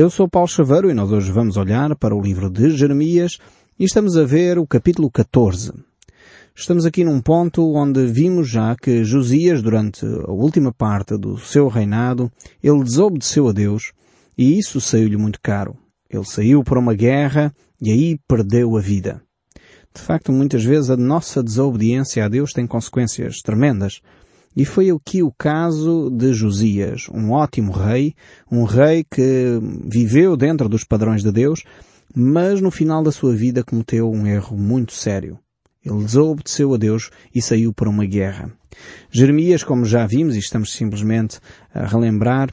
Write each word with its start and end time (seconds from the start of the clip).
Eu 0.00 0.08
sou 0.08 0.28
Paulo 0.28 0.46
Chaveiro 0.46 0.88
e 0.88 0.94
nós 0.94 1.10
hoje 1.10 1.32
vamos 1.32 1.56
olhar 1.56 1.96
para 1.96 2.14
o 2.14 2.22
livro 2.22 2.48
de 2.48 2.70
Jeremias 2.70 3.36
e 3.76 3.84
estamos 3.84 4.16
a 4.16 4.22
ver 4.22 4.56
o 4.56 4.64
capítulo 4.64 5.10
14. 5.10 5.72
Estamos 6.54 6.86
aqui 6.86 7.02
num 7.02 7.20
ponto 7.20 7.74
onde 7.74 8.06
vimos 8.06 8.48
já 8.48 8.76
que 8.76 9.02
Josias, 9.02 9.60
durante 9.60 10.06
a 10.06 10.30
última 10.30 10.72
parte 10.72 11.18
do 11.18 11.36
seu 11.36 11.66
reinado, 11.66 12.30
ele 12.62 12.84
desobedeceu 12.84 13.48
a 13.48 13.52
Deus 13.52 13.90
e 14.38 14.56
isso 14.56 14.80
saiu-lhe 14.80 15.16
muito 15.16 15.40
caro. 15.42 15.76
Ele 16.08 16.24
saiu 16.24 16.62
para 16.62 16.78
uma 16.78 16.94
guerra 16.94 17.52
e 17.82 17.90
aí 17.90 18.20
perdeu 18.28 18.76
a 18.76 18.80
vida. 18.80 19.20
De 19.92 20.00
facto, 20.00 20.30
muitas 20.30 20.62
vezes 20.62 20.90
a 20.90 20.96
nossa 20.96 21.42
desobediência 21.42 22.24
a 22.24 22.28
Deus 22.28 22.52
tem 22.52 22.68
consequências 22.68 23.38
tremendas. 23.42 24.00
E 24.56 24.64
foi 24.64 24.90
aqui 24.90 25.22
o 25.22 25.30
caso 25.30 26.10
de 26.10 26.32
Josias, 26.32 27.08
um 27.12 27.30
ótimo 27.30 27.72
rei, 27.72 28.14
um 28.50 28.64
rei 28.64 29.04
que 29.04 29.58
viveu 29.86 30.36
dentro 30.36 30.68
dos 30.68 30.84
padrões 30.84 31.22
de 31.22 31.30
Deus, 31.30 31.62
mas 32.14 32.60
no 32.60 32.70
final 32.70 33.02
da 33.02 33.12
sua 33.12 33.34
vida 33.34 33.62
cometeu 33.62 34.10
um 34.10 34.26
erro 34.26 34.56
muito 34.56 34.92
sério. 34.92 35.38
Ele 35.84 36.04
desobedeceu 36.04 36.74
a 36.74 36.76
Deus 36.76 37.10
e 37.34 37.40
saiu 37.40 37.72
para 37.72 37.88
uma 37.88 38.04
guerra. 38.04 38.52
Jeremias, 39.10 39.62
como 39.62 39.84
já 39.84 40.06
vimos, 40.06 40.34
e 40.34 40.38
estamos 40.38 40.72
simplesmente 40.72 41.38
a 41.72 41.86
relembrar, 41.86 42.52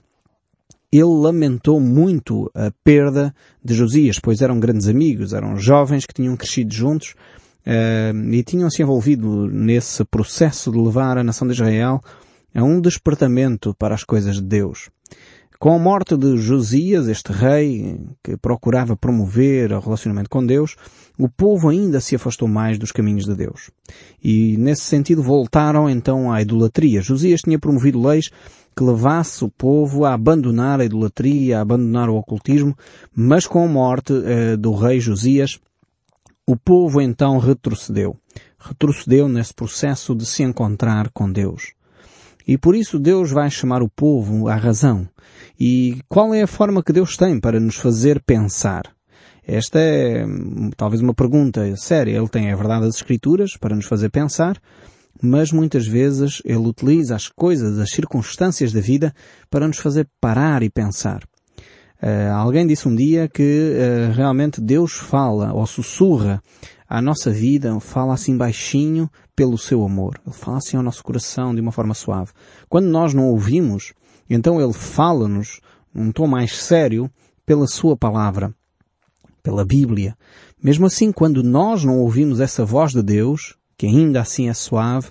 ele 0.92 1.04
lamentou 1.04 1.80
muito 1.80 2.50
a 2.54 2.72
perda 2.84 3.36
de 3.64 3.74
Josias, 3.74 4.20
pois 4.20 4.42
eram 4.42 4.60
grandes 4.60 4.88
amigos, 4.88 5.34
eram 5.34 5.58
jovens 5.58 6.06
que 6.06 6.14
tinham 6.14 6.38
crescido 6.38 6.74
juntos 6.74 7.16
uh, 7.66 8.34
e 8.34 8.44
tinham 8.44 8.70
se 8.70 8.82
envolvido 8.82 9.48
nesse 9.48 10.04
processo 10.06 10.72
de 10.72 10.78
levar 10.78 11.18
a 11.18 11.24
nação 11.24 11.48
de 11.48 11.54
Israel 11.54 12.02
a 12.54 12.64
um 12.64 12.80
despertamento 12.80 13.76
para 13.78 13.96
as 13.96 14.04
coisas 14.04 14.36
de 14.36 14.42
Deus. 14.42 14.90
Com 15.60 15.74
a 15.74 15.80
morte 15.80 16.18
de 16.18 16.38
Josias, 16.38 17.08
este 17.08 17.32
rei 17.32 18.00
que 18.24 18.36
procurava 18.38 18.96
promover 18.96 19.72
o 19.72 19.80
relacionamento 19.80 20.30
com 20.30 20.46
Deus, 20.46 20.76
o 21.18 21.30
povo 21.30 21.70
ainda 21.70 22.02
se 22.02 22.16
afastou 22.16 22.48
mais 22.48 22.78
dos 22.78 22.92
caminhos 22.92 23.26
de 23.26 23.36
Deus. 23.36 23.72
E 24.24 24.58
nesse 24.58 24.84
sentido 24.84 25.24
voltaram 25.24 25.90
então 25.90 26.32
à 26.32 26.42
idolatria. 26.42 27.02
Josias 27.02 27.42
tinha 27.42 27.58
promovido 27.58 28.02
leis 28.02 28.30
que 28.76 28.84
levasse 28.84 29.46
o 29.46 29.50
povo 29.50 30.04
a 30.04 30.14
abandonar 30.14 30.82
a 30.82 30.86
idolatria, 30.86 31.58
a 31.58 31.62
abandonar 31.62 32.10
o 32.10 32.18
ocultismo, 32.18 32.76
mas 33.16 33.48
com 33.48 33.64
a 33.64 33.68
morte 33.68 34.14
eh, 34.14 34.58
do 34.58 34.74
rei 34.74 35.00
Josias, 35.00 35.60
o 36.48 36.56
povo 36.56 37.02
então 37.02 37.38
retrocedeu. 37.38 38.16
Retrocedeu 38.60 39.28
nesse 39.28 39.54
processo 39.54 40.16
de 40.16 40.26
se 40.26 40.44
encontrar 40.44 41.10
com 41.12 41.32
Deus. 41.32 41.74
E 42.48 42.58
por 42.58 42.76
isso 42.76 43.00
Deus 43.00 43.32
vai 43.32 43.50
chamar 43.50 43.82
o 43.82 43.90
povo 43.90 44.48
à 44.48 44.56
razão. 44.56 45.08
E 45.60 46.00
qual 46.08 46.34
é 46.34 46.44
a 46.44 46.48
forma 46.48 46.84
que 46.84 46.94
Deus 46.94 47.18
tem 47.18 47.40
para 47.40 47.60
nos 47.60 47.76
fazer 47.78 48.22
pensar? 48.22 48.84
Esta 49.48 49.80
é 49.80 50.26
talvez 50.78 51.02
uma 51.02 51.14
pergunta 51.14 51.76
séria. 51.76 52.18
Ele 52.18 52.30
tem 52.30 52.52
a 52.52 52.56
verdade 52.56 52.86
das 52.86 52.96
Escrituras 52.96 53.58
para 53.58 53.76
nos 53.76 53.86
fazer 53.86 54.10
pensar, 54.10 54.60
mas 55.22 55.52
muitas 55.52 55.88
vezes 55.88 56.42
ele 56.46 56.68
utiliza 56.68 57.16
as 57.16 57.28
coisas, 57.28 57.80
as 57.80 57.90
circunstâncias 57.90 58.72
da 58.72 58.82
vida 58.82 59.14
para 59.50 59.68
nos 59.68 59.78
fazer 59.78 60.08
parar 60.20 60.62
e 60.62 60.70
pensar. 60.70 61.22
Uh, 62.02 62.34
alguém 62.34 62.68
disse 62.68 62.88
um 62.88 62.96
dia 62.96 63.28
que 63.28 63.74
uh, 63.74 64.14
realmente 64.14 64.62
Deus 64.62 64.94
fala 64.94 65.54
ou 65.54 65.66
sussurra 65.66 66.42
à 66.88 67.02
nossa 67.02 67.32
vida, 67.32 67.80
fala 67.80 68.14
assim 68.14 68.38
baixinho 68.38 69.10
pelo 69.36 69.58
seu 69.58 69.84
amor. 69.84 70.20
Ele 70.26 70.36
fala 70.36 70.58
assim 70.58 70.78
ao 70.78 70.84
nosso 70.84 71.04
coração 71.04 71.54
de 71.56 71.62
uma 71.62 71.72
forma 71.72 71.94
suave. 71.94 72.32
Quando 72.70 72.86
nós 72.86 73.14
não 73.14 73.30
ouvimos, 73.30 73.94
então 74.30 74.62
Ele 74.62 74.74
fala-nos 74.74 75.62
num 75.94 76.12
tom 76.12 76.28
mais 76.28 76.56
sério 76.56 77.10
pela 77.46 77.68
sua 77.68 77.96
palavra, 77.96 78.54
pela 79.42 79.66
Bíblia. 79.66 80.18
Mesmo 80.62 80.86
assim, 80.86 81.12
quando 81.12 81.44
nós 81.44 81.84
não 81.84 82.00
ouvimos 82.00 82.40
essa 82.40 82.66
voz 82.66 82.92
de 82.92 83.02
Deus, 83.02 83.56
que 83.78 83.86
ainda 83.86 84.22
assim 84.22 84.50
é 84.50 84.54
suave, 84.54 85.10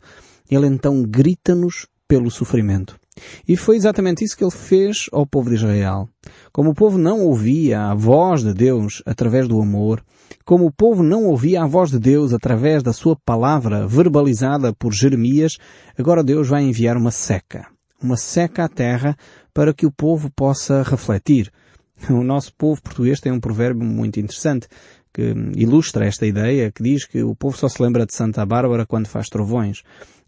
Ele 0.50 0.67
então 0.67 1.02
grita-nos 1.02 1.86
pelo 2.06 2.30
sofrimento. 2.30 2.98
E 3.47 3.57
foi 3.57 3.77
exatamente 3.77 4.25
isso 4.25 4.36
que 4.36 4.45
ele 4.45 4.51
fez 4.51 5.07
ao 5.13 5.27
povo 5.27 5.48
de 5.48 5.57
Israel. 5.57 6.08
Como 6.52 6.70
o 6.70 6.75
povo 6.75 6.98
não 6.98 7.20
ouvia 7.20 7.83
a 7.83 7.95
voz 7.95 8.42
de 8.42 8.52
Deus 8.52 9.02
através 9.07 9.47
do 9.47 9.61
amor, 9.61 10.02
como 10.45 10.67
o 10.67 10.73
povo 10.73 11.02
não 11.02 11.24
ouvia 11.24 11.63
a 11.63 11.67
voz 11.67 11.91
de 11.91 11.98
Deus 11.98 12.33
através 12.33 12.83
da 12.83 12.92
sua 12.92 13.17
palavra 13.24 13.86
verbalizada 13.86 14.73
por 14.73 14.92
Jeremias, 14.92 15.57
agora 15.98 16.24
Deus 16.24 16.48
vai 16.48 16.63
enviar 16.63 16.97
uma 16.97 17.11
seca. 17.11 17.67
Uma 18.03 18.17
seca 18.17 18.64
à 18.64 18.69
terra 18.69 19.17
para 19.53 19.73
que 19.73 19.86
o 19.86 19.92
povo 19.92 20.30
possa 20.35 20.83
refletir. 20.83 21.51
O 22.11 22.24
nosso 22.24 22.53
povo 22.55 22.83
português 22.83 23.20
tem 23.20 23.33
um 23.33 23.41
provérbio 23.41 23.85
muito 23.85 24.19
interessante 24.19 24.67
que 25.13 25.33
ilustra 25.55 26.05
esta 26.05 26.27
ideia, 26.27 26.73
que 26.73 26.83
diz 26.83 27.07
que 27.07 27.23
o 27.23 27.36
povo 27.36 27.57
só 27.57 27.69
se 27.69 27.80
lembra 27.80 28.05
de 28.05 28.13
Santa 28.13 28.45
Bárbara 28.45 28.85
quando 28.85 29.07
faz 29.07 29.29
trovões 29.29 29.83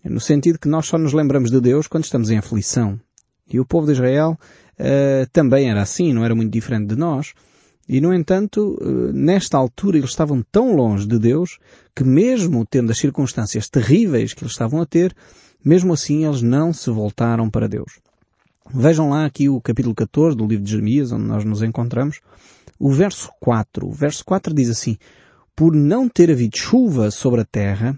no 0.08 0.20
sentido 0.20 0.58
que 0.58 0.68
nós 0.68 0.86
só 0.86 0.98
nos 0.98 1.12
lembramos 1.12 1.50
de 1.50 1.60
Deus 1.60 1.86
quando 1.86 2.04
estamos 2.04 2.30
em 2.30 2.38
aflição. 2.38 3.00
E 3.48 3.60
o 3.60 3.64
povo 3.64 3.86
de 3.86 3.92
Israel 3.92 4.38
uh, 4.78 5.30
também 5.32 5.70
era 5.70 5.82
assim, 5.82 6.12
não 6.12 6.24
era 6.24 6.34
muito 6.34 6.52
diferente 6.52 6.88
de 6.88 6.96
nós. 6.96 7.32
E, 7.88 8.00
no 8.00 8.12
entanto, 8.12 8.76
uh, 8.80 9.12
nesta 9.12 9.56
altura 9.56 9.98
eles 9.98 10.10
estavam 10.10 10.42
tão 10.50 10.74
longe 10.74 11.06
de 11.06 11.18
Deus 11.18 11.58
que 11.94 12.02
mesmo 12.02 12.66
tendo 12.66 12.90
as 12.90 12.98
circunstâncias 12.98 13.68
terríveis 13.68 14.34
que 14.34 14.42
eles 14.42 14.52
estavam 14.52 14.80
a 14.80 14.86
ter, 14.86 15.14
mesmo 15.64 15.92
assim 15.92 16.24
eles 16.24 16.42
não 16.42 16.72
se 16.72 16.90
voltaram 16.90 17.48
para 17.48 17.68
Deus. 17.68 18.00
Vejam 18.74 19.10
lá 19.10 19.24
aqui 19.24 19.48
o 19.48 19.60
capítulo 19.60 19.94
14 19.94 20.36
do 20.36 20.46
livro 20.46 20.64
de 20.64 20.70
Jeremias, 20.72 21.12
onde 21.12 21.24
nós 21.24 21.44
nos 21.44 21.62
encontramos. 21.62 22.20
O 22.78 22.90
verso 22.90 23.30
4. 23.40 23.86
O 23.86 23.92
verso 23.92 24.24
4 24.24 24.52
diz 24.52 24.68
assim, 24.68 24.98
Por 25.54 25.72
não 25.74 26.08
ter 26.08 26.30
havido 26.30 26.58
chuva 26.58 27.12
sobre 27.12 27.40
a 27.40 27.44
terra, 27.44 27.96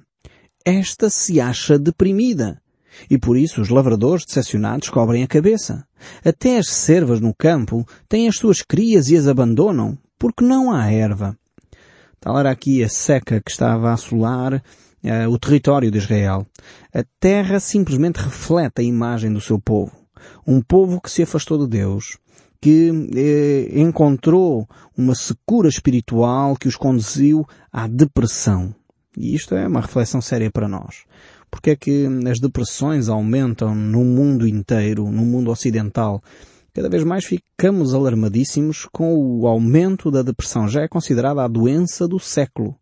esta 0.69 1.09
se 1.09 1.41
acha 1.41 1.79
deprimida. 1.79 2.61
E 3.09 3.17
por 3.17 3.37
isso 3.37 3.61
os 3.61 3.69
lavradores 3.69 4.25
decepcionados 4.25 4.89
cobrem 4.89 5.23
a 5.23 5.29
cabeça. 5.29 5.87
Até 6.25 6.59
as 6.59 6.69
cervas 6.69 7.21
no 7.21 7.35
campo 7.35 7.87
têm 8.09 8.29
as 8.29 8.37
suas 8.37 8.63
crias 8.63 9.09
e 9.09 9.17
as 9.17 9.27
abandonam, 9.27 9.97
porque 10.19 10.45
não 10.45 10.73
há 10.73 10.91
erva. 10.91 11.37
Tal 12.21 12.39
era 12.39 12.51
aqui 12.51 12.83
a 12.83 12.89
seca 12.89 13.41
que 13.41 13.51
estava 13.51 13.91
a 13.91 13.95
assolar 13.95 14.55
uh, 14.55 15.29
o 15.31 15.39
território 15.39 15.91
de 15.91 15.99
Israel. 15.99 16.47
A 16.93 17.05
terra 17.21 17.61
simplesmente 17.61 18.17
reflete 18.17 18.81
a 18.81 18.85
imagem 18.85 19.33
do 19.33 19.41
seu 19.41 19.59
povo. 19.59 19.93
Um 20.47 20.61
povo 20.61 21.01
que 21.01 21.11
se 21.11 21.23
afastou 21.23 21.59
de 21.59 21.69
Deus, 21.69 22.19
que 22.61 22.91
eh, 23.15 23.81
encontrou 23.81 24.69
uma 24.97 25.15
secura 25.15 25.69
espiritual 25.69 26.57
que 26.57 26.67
os 26.67 26.75
conduziu 26.75 27.47
à 27.73 27.87
depressão. 27.87 28.75
E 29.19 29.35
isto 29.35 29.55
é 29.55 29.67
uma 29.67 29.81
reflexão 29.81 30.21
séria 30.21 30.51
para 30.51 30.69
nós. 30.69 31.05
Porque 31.51 31.71
é 31.71 31.77
que 31.77 32.07
as 32.31 32.39
depressões 32.39 33.09
aumentam 33.09 33.75
no 33.75 34.05
mundo 34.05 34.47
inteiro, 34.47 35.11
no 35.11 35.23
mundo 35.23 35.51
ocidental? 35.51 36.23
Cada 36.73 36.89
vez 36.89 37.03
mais 37.03 37.25
ficamos 37.25 37.95
alarmadíssimos 37.95 38.87
com 38.93 39.17
o 39.17 39.47
aumento 39.47 40.11
da 40.11 40.23
depressão. 40.23 40.69
Já 40.69 40.83
é 40.83 40.89
considerada 40.89 41.43
a 41.43 41.49
doença 41.49 42.07
do 42.07 42.21
século. 42.21 42.77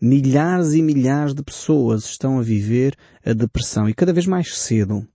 Milhares 0.00 0.72
e 0.74 0.80
milhares 0.80 1.34
de 1.34 1.42
pessoas 1.42 2.04
estão 2.04 2.38
a 2.38 2.42
viver 2.42 2.94
a 3.26 3.32
depressão 3.32 3.88
e 3.88 3.94
cada 3.94 4.12
vez 4.12 4.26
mais 4.26 4.56
cedo. 4.56 5.06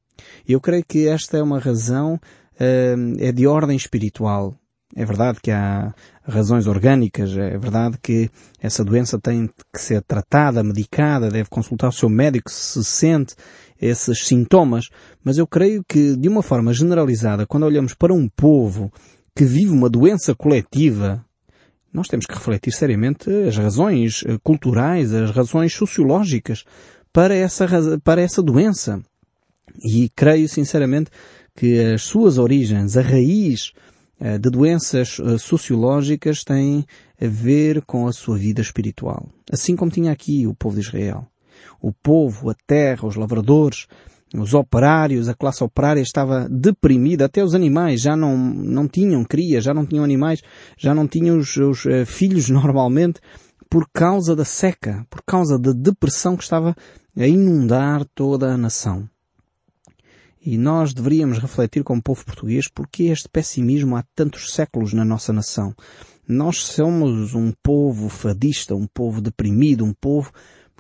Eu 0.48 0.60
creio 0.60 0.84
que 0.86 1.08
esta 1.08 1.38
é 1.38 1.44
uma 1.44 1.60
razão, 1.60 2.16
uh, 2.16 3.16
é 3.20 3.32
de 3.32 3.48
ordem 3.48 3.78
espiritual. 3.78 4.56
É 4.96 5.04
verdade 5.04 5.40
que 5.42 5.52
há 5.52 5.94
razões 6.28 6.68
orgânicas, 6.68 7.38
é 7.38 7.58
verdade 7.58 7.98
que 8.02 8.30
essa 8.60 8.84
doença 8.84 9.20
tem 9.20 9.48
que 9.72 9.82
ser 9.82 10.02
tratada, 10.02 10.64
medicada, 10.64 11.30
deve 11.30 11.50
consultar 11.50 11.90
o 11.90 11.92
seu 11.92 12.10
médico 12.10 12.50
se 12.50 12.84
sente 12.84 13.36
esses 13.80 14.26
sintomas, 14.26 14.90
mas 15.24 15.38
eu 15.38 15.46
creio 15.46 15.84
que 15.88 16.16
de 16.16 16.28
uma 16.28 16.42
forma 16.42 16.74
generalizada, 16.74 17.46
quando 17.46 17.66
olhamos 17.66 17.94
para 17.94 18.14
um 18.14 18.28
povo 18.28 18.92
que 19.36 19.44
vive 19.44 19.72
uma 19.72 19.90
doença 19.90 20.34
coletiva, 20.34 21.24
nós 21.94 22.08
temos 22.08 22.26
que 22.26 22.34
refletir 22.34 22.72
seriamente 22.72 23.30
as 23.30 23.58
razões 23.58 24.24
eh, 24.26 24.38
culturais, 24.44 25.14
as 25.14 25.32
razões 25.32 25.74
sociológicas 25.74 26.64
para 27.14 27.34
essa, 27.36 27.68
para 28.04 28.22
essa 28.22 28.42
doença. 28.42 29.02
E 29.84 30.10
creio 30.16 30.48
sinceramente 30.50 31.10
que 31.56 31.80
as 31.94 32.04
suas 32.04 32.38
origens, 32.38 32.98
a 32.98 33.02
raiz 33.02 33.72
de 34.40 34.50
doenças 34.50 35.18
eh, 35.20 35.38
sociológicas 35.38 36.44
têm 36.44 36.86
a 37.22 37.28
ver 37.28 37.84
com 37.86 38.08
a 38.08 38.14
sua 38.14 38.38
vida 38.38 38.62
espiritual. 38.62 39.30
Assim 39.52 39.76
como 39.76 39.92
tinha 39.92 40.12
aqui 40.12 40.48
o 40.48 40.56
povo 40.56 40.76
de 40.76 40.82
Israel. 40.82 41.28
O 41.82 41.92
povo, 41.92 42.50
a 42.50 42.56
terra, 42.66 43.08
os 43.08 43.16
lavradores, 43.16 43.88
os 44.34 44.54
operários, 44.54 45.30
a 45.30 45.34
classe 45.34 45.64
operária 45.64 46.02
estava 46.02 46.48
deprimida, 46.50 47.26
até 47.26 47.44
os 47.44 47.54
animais 47.54 48.02
já 48.02 48.16
não, 48.16 48.38
não 48.38 48.88
tinham 48.88 49.24
cria, 49.24 49.62
já 49.62 49.74
não 49.74 49.86
tinham 49.86 50.04
animais, 50.04 50.42
já 50.78 50.94
não 50.94 51.08
tinham 51.08 51.38
os, 51.38 51.56
uh, 51.58 52.06
filhos 52.06 52.50
normalmente, 52.50 53.20
por 53.70 53.88
causa 53.94 54.36
da 54.36 54.46
seca, 54.46 55.06
por 55.10 55.22
causa 55.26 55.58
da 55.60 55.72
depressão 55.72 56.36
que 56.36 56.44
estava 56.44 56.76
a 57.18 57.28
inundar 57.28 58.06
toda 58.14 58.54
a 58.54 58.58
nação. 58.58 59.08
E 60.46 60.58
nós 60.58 60.94
deveríamos 60.94 61.40
refletir 61.40 61.84
como 61.84 62.02
povo 62.02 62.24
português 62.24 62.68
porque 62.68 63.06
este 63.06 63.28
pessimismo 63.28 63.96
há 63.96 64.04
tantos 64.16 64.54
séculos 64.54 64.94
na 64.94 65.04
nossa 65.04 65.34
nação. 65.34 65.74
Nós 66.28 66.58
somos 66.58 67.34
um 67.34 67.52
povo 67.64 68.10
fadista, 68.10 68.76
um 68.76 68.86
povo 68.86 69.22
deprimido, 69.22 69.84
um 69.84 69.94
povo 69.94 70.32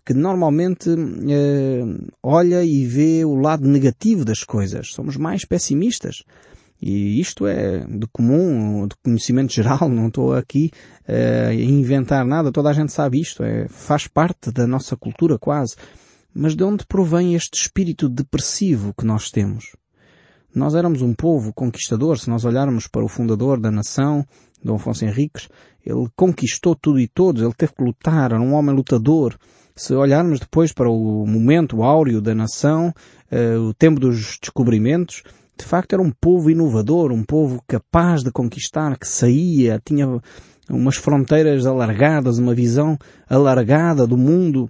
que 0.05 0.13
normalmente 0.13 0.89
eh, 0.91 1.83
olha 2.21 2.63
e 2.63 2.85
vê 2.85 3.25
o 3.25 3.33
lado 3.33 3.67
negativo 3.67 4.23
das 4.23 4.43
coisas. 4.43 4.91
Somos 4.93 5.17
mais 5.17 5.45
pessimistas. 5.45 6.23
E 6.79 7.19
isto 7.19 7.47
é 7.47 7.79
de 7.79 8.05
comum, 8.11 8.87
de 8.87 8.95
conhecimento 9.03 9.51
geral, 9.51 9.87
não 9.89 10.07
estou 10.07 10.33
aqui 10.33 10.69
uh, 11.07 11.49
a 11.49 11.53
inventar 11.53 12.25
nada, 12.25 12.51
toda 12.51 12.69
a 12.69 12.73
gente 12.73 12.91
sabe 12.91 13.19
isto, 13.19 13.41
é, 13.43 13.67
faz 13.69 14.07
parte 14.07 14.51
da 14.51 14.67
nossa 14.67 14.95
cultura 14.95 15.39
quase. 15.39 15.75
Mas 16.37 16.53
de 16.53 16.65
onde 16.65 16.85
provém 16.85 17.33
este 17.33 17.57
espírito 17.57 18.09
depressivo 18.09 18.93
que 18.93 19.05
nós 19.05 19.31
temos? 19.31 19.73
Nós 20.53 20.75
éramos 20.75 21.01
um 21.01 21.13
povo 21.13 21.53
conquistador, 21.53 22.19
se 22.19 22.29
nós 22.29 22.43
olharmos 22.43 22.87
para 22.87 23.05
o 23.05 23.07
fundador 23.07 23.57
da 23.57 23.71
nação, 23.71 24.25
Dom 24.61 24.75
Afonso 24.75 25.05
Henriques, 25.05 25.47
ele 25.85 26.07
conquistou 26.13 26.75
tudo 26.75 26.99
e 26.99 27.07
todos, 27.07 27.41
ele 27.41 27.53
teve 27.53 27.73
que 27.73 27.83
lutar, 27.83 28.33
era 28.33 28.41
um 28.41 28.53
homem 28.53 28.75
lutador. 28.75 29.37
Se 29.77 29.93
olharmos 29.93 30.39
depois 30.41 30.73
para 30.73 30.89
o 30.89 31.25
momento 31.25 31.83
áureo 31.83 32.21
da 32.21 32.35
nação, 32.35 32.93
uh, 33.31 33.59
o 33.61 33.73
tempo 33.73 33.97
dos 33.97 34.37
descobrimentos, 34.41 35.23
de 35.57 35.63
facto 35.63 35.93
era 35.93 36.01
um 36.01 36.11
povo 36.11 36.49
inovador, 36.49 37.13
um 37.13 37.23
povo 37.23 37.63
capaz 37.65 38.23
de 38.23 38.31
conquistar, 38.31 38.97
que 38.97 39.07
saía, 39.07 39.81
tinha 39.85 40.21
umas 40.69 40.97
fronteiras 40.97 41.65
alargadas, 41.65 42.39
uma 42.39 42.53
visão 42.53 42.97
alargada 43.29 44.05
do 44.05 44.17
mundo. 44.17 44.69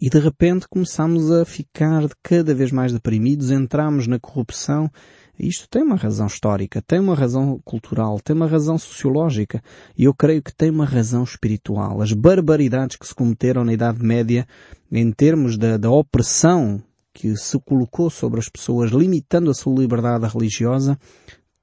E 0.00 0.08
de 0.08 0.18
repente 0.18 0.66
começamos 0.66 1.30
a 1.30 1.44
ficar 1.44 2.08
cada 2.22 2.54
vez 2.54 2.72
mais 2.72 2.90
deprimidos, 2.90 3.50
entramos 3.50 4.06
na 4.06 4.18
corrupção. 4.18 4.90
Isto 5.38 5.68
tem 5.68 5.82
uma 5.82 5.96
razão 5.96 6.26
histórica, 6.26 6.80
tem 6.80 6.98
uma 6.98 7.14
razão 7.14 7.60
cultural, 7.64 8.18
tem 8.18 8.34
uma 8.34 8.46
razão 8.46 8.78
sociológica 8.78 9.62
e 9.96 10.04
eu 10.04 10.14
creio 10.14 10.42
que 10.42 10.54
tem 10.54 10.70
uma 10.70 10.86
razão 10.86 11.22
espiritual. 11.22 12.00
As 12.00 12.14
barbaridades 12.14 12.96
que 12.96 13.06
se 13.06 13.14
cometeram 13.14 13.62
na 13.62 13.74
Idade 13.74 14.02
Média 14.02 14.46
em 14.90 15.12
termos 15.12 15.58
da, 15.58 15.76
da 15.76 15.90
opressão 15.90 16.82
que 17.12 17.36
se 17.36 17.58
colocou 17.60 18.08
sobre 18.08 18.40
as 18.40 18.48
pessoas, 18.48 18.90
limitando 18.90 19.50
a 19.50 19.54
sua 19.54 19.78
liberdade 19.78 20.26
religiosa, 20.26 20.98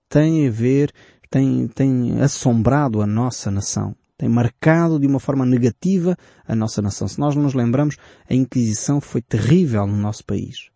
tem 0.08 0.48
a 0.48 0.52
ver, 0.52 0.92
tem, 1.30 1.68
tem 1.68 2.22
assombrado 2.22 3.02
a 3.02 3.08
nossa 3.08 3.50
nação. 3.50 3.96
Tem 4.18 4.28
marcado 4.28 5.00
de 5.00 5.06
uma 5.06 5.20
forma 5.20 5.46
negativa 5.46 6.18
a 6.48 6.56
nossa 6.56 6.82
nação. 6.82 7.08
Se 7.08 7.20
nós 7.20 7.36
nos 7.36 7.54
lembramos, 7.54 7.98
a 8.30 8.34
Inquisição 8.34 9.00
foi 9.00 9.22
terrível 9.22 9.86
no 9.86 9.96
nosso 9.96 10.26
país. 10.26 10.70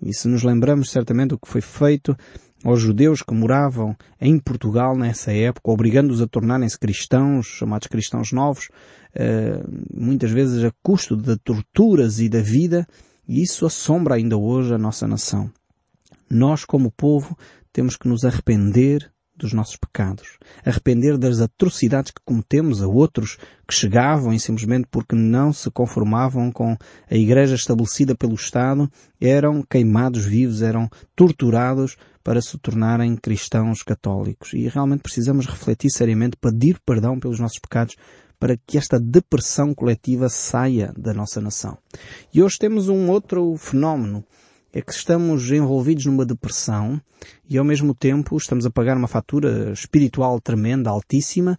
E 0.00 0.12
se 0.14 0.28
nos 0.28 0.42
lembramos 0.42 0.90
certamente 0.90 1.34
o 1.34 1.38
que 1.38 1.48
foi 1.48 1.60
feito 1.60 2.16
aos 2.64 2.80
judeus 2.80 3.20
que 3.22 3.34
moravam 3.34 3.96
em 4.20 4.38
Portugal 4.38 4.96
nessa 4.96 5.32
época, 5.32 5.70
obrigando-os 5.70 6.22
a 6.22 6.26
tornarem-se 6.26 6.78
cristãos, 6.78 7.46
chamados 7.46 7.88
cristãos 7.88 8.32
novos, 8.32 8.70
eh, 9.14 9.62
muitas 9.92 10.30
vezes 10.30 10.64
a 10.64 10.72
custo 10.82 11.16
de 11.16 11.36
torturas 11.36 12.20
e 12.20 12.28
da 12.28 12.40
vida, 12.40 12.86
e 13.28 13.42
isso 13.42 13.66
assombra 13.66 14.14
ainda 14.14 14.36
hoje 14.36 14.74
a 14.74 14.78
nossa 14.78 15.06
nação. 15.06 15.50
Nós, 16.30 16.64
como 16.64 16.90
povo, 16.90 17.36
temos 17.72 17.96
que 17.96 18.08
nos 18.08 18.24
arrepender 18.24 19.10
dos 19.36 19.52
nossos 19.52 19.76
pecados, 19.76 20.38
arrepender 20.64 21.18
das 21.18 21.40
atrocidades 21.40 22.12
que 22.12 22.20
cometemos 22.24 22.82
a 22.82 22.86
outros 22.86 23.36
que 23.66 23.74
chegavam 23.74 24.32
e 24.32 24.38
simplesmente 24.38 24.86
porque 24.90 25.16
não 25.16 25.52
se 25.52 25.70
conformavam 25.70 26.52
com 26.52 26.76
a 27.10 27.14
igreja 27.14 27.54
estabelecida 27.54 28.14
pelo 28.14 28.34
Estado, 28.34 28.90
eram 29.20 29.62
queimados 29.62 30.24
vivos, 30.24 30.62
eram 30.62 30.88
torturados 31.16 31.96
para 32.22 32.40
se 32.40 32.56
tornarem 32.58 33.16
cristãos 33.16 33.82
católicos. 33.82 34.52
E 34.54 34.68
realmente 34.68 35.02
precisamos 35.02 35.46
refletir 35.46 35.90
seriamente, 35.90 36.36
pedir 36.36 36.78
perdão 36.84 37.18
pelos 37.18 37.38
nossos 37.38 37.58
pecados 37.58 37.96
para 38.38 38.56
que 38.66 38.78
esta 38.78 38.98
depressão 38.98 39.74
coletiva 39.74 40.28
saia 40.28 40.92
da 40.96 41.14
nossa 41.14 41.40
nação. 41.40 41.78
E 42.32 42.42
hoje 42.42 42.58
temos 42.58 42.88
um 42.88 43.10
outro 43.10 43.56
fenómeno. 43.56 44.24
É 44.76 44.82
que 44.82 44.90
estamos 44.90 45.52
envolvidos 45.52 46.06
numa 46.06 46.26
depressão 46.26 47.00
e 47.48 47.56
ao 47.56 47.64
mesmo 47.64 47.94
tempo 47.94 48.36
estamos 48.36 48.66
a 48.66 48.70
pagar 48.70 48.96
uma 48.96 49.06
fatura 49.06 49.70
espiritual 49.70 50.40
tremenda, 50.40 50.90
altíssima, 50.90 51.56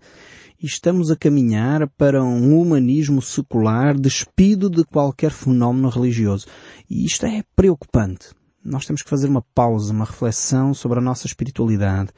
e 0.62 0.66
estamos 0.66 1.10
a 1.10 1.16
caminhar 1.16 1.88
para 1.98 2.22
um 2.22 2.60
humanismo 2.60 3.22
secular 3.22 3.98
despido 3.98 4.70
de 4.70 4.84
qualquer 4.84 5.32
fenómeno 5.32 5.88
religioso. 5.88 6.48
E 6.90 7.06
isto 7.06 7.26
é 7.26 7.42
preocupante. 7.56 8.32
Nós 8.62 8.86
temos 8.86 9.02
que 9.02 9.10
fazer 9.10 9.30
uma 9.30 9.46
pausa, 9.54 9.94
uma 9.94 10.04
reflexão 10.04 10.74
sobre 10.74 11.00
a 11.00 11.02
nossa 11.02 11.26
espiritualidade, 11.26 12.10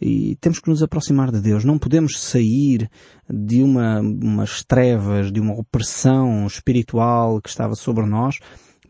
e 0.00 0.36
temos 0.36 0.60
que 0.60 0.70
nos 0.70 0.80
aproximar 0.80 1.32
de 1.32 1.40
Deus. 1.40 1.64
Não 1.64 1.76
podemos 1.76 2.20
sair 2.20 2.88
de 3.28 3.64
uma, 3.64 3.98
umas 3.98 4.62
trevas, 4.62 5.32
de 5.32 5.40
uma 5.40 5.58
opressão 5.58 6.46
espiritual 6.46 7.40
que 7.42 7.48
estava 7.48 7.74
sobre 7.74 8.06
nós 8.06 8.38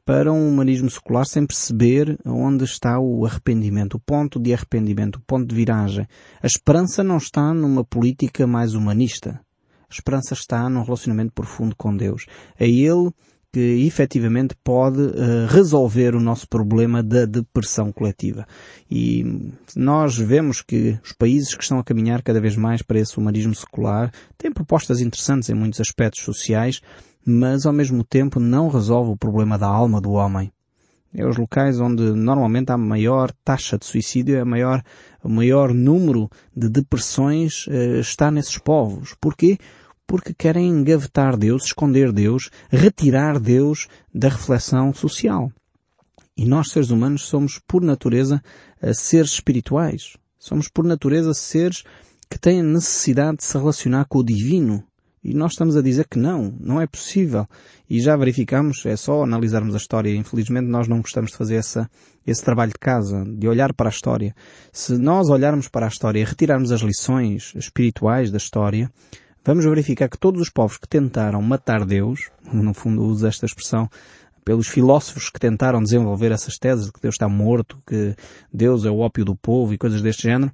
para 0.06 0.32
um 0.32 0.48
humanismo 0.48 0.88
secular 0.88 1.26
sem 1.26 1.44
perceber 1.44 2.16
onde 2.24 2.62
está 2.62 2.96
o 3.00 3.26
arrependimento, 3.26 3.94
o 3.94 4.00
ponto 4.00 4.38
de 4.38 4.54
arrependimento, 4.54 5.16
o 5.16 5.20
ponto 5.20 5.48
de 5.48 5.54
viragem. 5.54 6.06
A 6.40 6.46
esperança 6.46 7.02
não 7.02 7.16
está 7.16 7.52
numa 7.52 7.84
política 7.84 8.46
mais 8.46 8.74
humanista. 8.74 9.40
A 9.90 9.92
esperança 9.92 10.32
está 10.32 10.70
num 10.70 10.84
relacionamento 10.84 11.32
profundo 11.32 11.74
com 11.74 11.94
Deus. 11.94 12.24
É 12.56 12.68
Ele 12.68 13.10
que 13.52 13.86
efetivamente 13.86 14.54
pode 14.62 15.00
uh, 15.00 15.46
resolver 15.48 16.14
o 16.14 16.20
nosso 16.20 16.46
problema 16.48 17.02
da 17.02 17.24
depressão 17.24 17.90
coletiva. 17.90 18.46
E 18.88 19.50
nós 19.74 20.16
vemos 20.16 20.62
que 20.62 21.00
os 21.02 21.12
países 21.12 21.54
que 21.54 21.62
estão 21.62 21.78
a 21.78 21.84
caminhar 21.84 22.22
cada 22.22 22.40
vez 22.40 22.54
mais 22.54 22.82
para 22.82 23.00
esse 23.00 23.18
humanismo 23.18 23.54
secular 23.54 24.12
têm 24.38 24.52
propostas 24.52 25.00
interessantes 25.00 25.48
em 25.48 25.54
muitos 25.54 25.80
aspectos 25.80 26.22
sociais, 26.22 26.80
mas 27.26 27.66
ao 27.66 27.72
mesmo 27.72 28.04
tempo 28.04 28.38
não 28.38 28.68
resolve 28.68 29.10
o 29.10 29.16
problema 29.16 29.58
da 29.58 29.66
alma 29.66 30.00
do 30.00 30.12
homem. 30.12 30.52
É 31.12 31.26
os 31.26 31.36
locais 31.36 31.80
onde 31.80 32.02
normalmente 32.12 32.70
há 32.70 32.78
maior 32.78 33.32
taxa 33.44 33.76
de 33.76 33.86
suicídio, 33.86 34.36
é 34.36 34.44
maior, 34.44 34.82
o 35.22 35.28
maior 35.28 35.74
número 35.74 36.30
de 36.54 36.68
depressões 36.68 37.66
uh, 37.66 38.00
está 38.00 38.30
nesses 38.30 38.58
povos. 38.58 39.14
Porquê? 39.20 39.58
porque 40.06 40.32
querem 40.32 40.68
engavetar 40.68 41.36
Deus, 41.36 41.64
esconder 41.64 42.12
Deus, 42.12 42.50
retirar 42.70 43.40
Deus 43.40 43.88
da 44.14 44.28
reflexão 44.28 44.94
social. 44.94 45.50
E 46.36 46.44
nós, 46.44 46.70
seres 46.70 46.90
humanos, 46.90 47.22
somos 47.22 47.58
por 47.66 47.82
natureza 47.82 48.42
seres 48.94 49.32
espirituais. 49.32 50.16
Somos 50.38 50.68
por 50.68 50.84
natureza 50.84 51.34
seres 51.34 51.82
que 52.30 52.38
têm 52.38 52.62
necessidade 52.62 53.38
de 53.38 53.44
se 53.44 53.56
relacionar 53.56 54.04
com 54.04 54.18
o 54.18 54.24
divino. 54.24 54.84
E 55.28 55.34
nós 55.34 55.54
estamos 55.54 55.76
a 55.76 55.82
dizer 55.82 56.06
que 56.08 56.20
não, 56.20 56.54
não 56.60 56.80
é 56.80 56.86
possível. 56.86 57.48
E 57.90 58.00
já 58.00 58.16
verificamos, 58.16 58.86
é 58.86 58.94
só 58.94 59.24
analisarmos 59.24 59.74
a 59.74 59.76
história. 59.76 60.14
Infelizmente 60.14 60.68
nós 60.68 60.86
não 60.86 61.00
gostamos 61.00 61.32
de 61.32 61.36
fazer 61.36 61.56
essa, 61.56 61.90
esse 62.24 62.44
trabalho 62.44 62.70
de 62.70 62.78
casa, 62.78 63.24
de 63.26 63.48
olhar 63.48 63.74
para 63.74 63.88
a 63.88 63.90
história. 63.90 64.32
Se 64.72 64.96
nós 64.96 65.28
olharmos 65.28 65.66
para 65.66 65.84
a 65.84 65.88
história 65.88 66.20
e 66.20 66.24
retirarmos 66.24 66.70
as 66.70 66.80
lições 66.80 67.52
espirituais 67.56 68.30
da 68.30 68.36
história, 68.36 68.88
vamos 69.44 69.64
verificar 69.64 70.08
que 70.08 70.16
todos 70.16 70.40
os 70.40 70.48
povos 70.48 70.78
que 70.78 70.86
tentaram 70.86 71.42
matar 71.42 71.84
Deus, 71.84 72.30
no 72.52 72.72
fundo 72.72 73.02
uso 73.02 73.26
esta 73.26 73.46
expressão 73.46 73.90
pelos 74.44 74.68
filósofos 74.68 75.28
que 75.28 75.40
tentaram 75.40 75.82
desenvolver 75.82 76.30
essas 76.30 76.54
teses 76.56 76.86
de 76.86 76.92
que 76.92 77.00
Deus 77.00 77.16
está 77.16 77.28
morto, 77.28 77.82
que 77.84 78.14
Deus 78.54 78.84
é 78.84 78.90
o 78.90 78.98
ópio 78.98 79.24
do 79.24 79.34
povo 79.34 79.74
e 79.74 79.78
coisas 79.78 80.00
deste 80.00 80.22
género, 80.22 80.52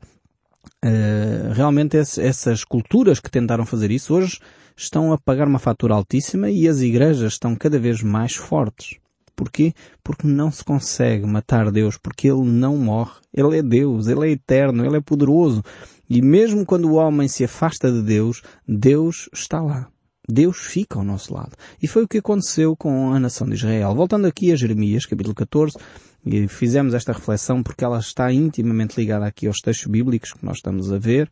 uh, 0.83 1.53
realmente 1.53 1.99
essas 1.99 2.65
culturas 2.65 3.21
que 3.21 3.31
tentaram 3.31 3.67
fazer 3.67 3.91
isso 3.91 4.15
hoje 4.15 4.39
estão 4.77 5.13
a 5.13 5.19
pagar 5.19 5.47
uma 5.47 5.59
fatura 5.59 5.95
altíssima 5.95 6.51
e 6.51 6.69
as 6.69 6.81
igrejas 6.81 7.33
estão 7.33 7.55
cada 7.55 7.79
vez 7.79 8.03
mais 8.03 8.35
fortes. 8.35 8.99
Porquê? 9.35 9.73
Porque 10.05 10.27
não 10.27 10.51
se 10.51 10.65
consegue 10.65 11.27
matar 11.27 11.71
Deus, 11.71 11.97
porque 11.97 12.29
Ele 12.29 12.45
não 12.45 12.77
morre. 12.77 13.15
Ele 13.33 13.59
é 13.59 13.63
Deus, 13.63 14.07
Ele 14.07 14.29
é 14.29 14.31
eterno, 14.33 14.85
Ele 14.85 14.99
é 14.99 15.01
poderoso. 15.01 15.63
E 16.09 16.21
mesmo 16.21 16.67
quando 16.67 16.85
o 16.87 16.95
homem 16.95 17.29
se 17.29 17.45
afasta 17.45 17.91
de 17.91 18.03
Deus, 18.03 18.43
Deus 18.69 19.29
está 19.33 19.61
lá. 19.61 19.89
Deus 20.29 20.59
fica 20.59 20.99
ao 20.99 21.05
nosso 21.05 21.35
lado. 21.35 21.57
E 21.83 21.89
foi 21.89 22.05
o 22.05 22.09
que 22.09 22.19
aconteceu 22.19 22.77
com 22.77 23.13
a 23.13 23.19
nação 23.19 23.47
de 23.47 23.55
Israel. 23.55 23.95
Voltando 23.95 24.27
aqui 24.27 24.53
a 24.53 24.57
Jeremias, 24.57 25.07
capítulo 25.07 25.35
14, 25.35 25.77
e 26.25 26.47
fizemos 26.47 26.95
esta 26.95 27.13
reflexão 27.13 27.63
porque 27.63 27.85
ela 27.85 27.99
está 27.99 28.33
intimamente 28.33 28.97
ligada 29.01 29.27
aqui 29.27 29.47
aos 29.47 29.59
textos 29.59 29.91
bíblicos 29.91 30.33
que 30.33 30.45
nós 30.45 30.59
estamos 30.59 30.93
a 30.93 30.99
ver. 30.99 31.29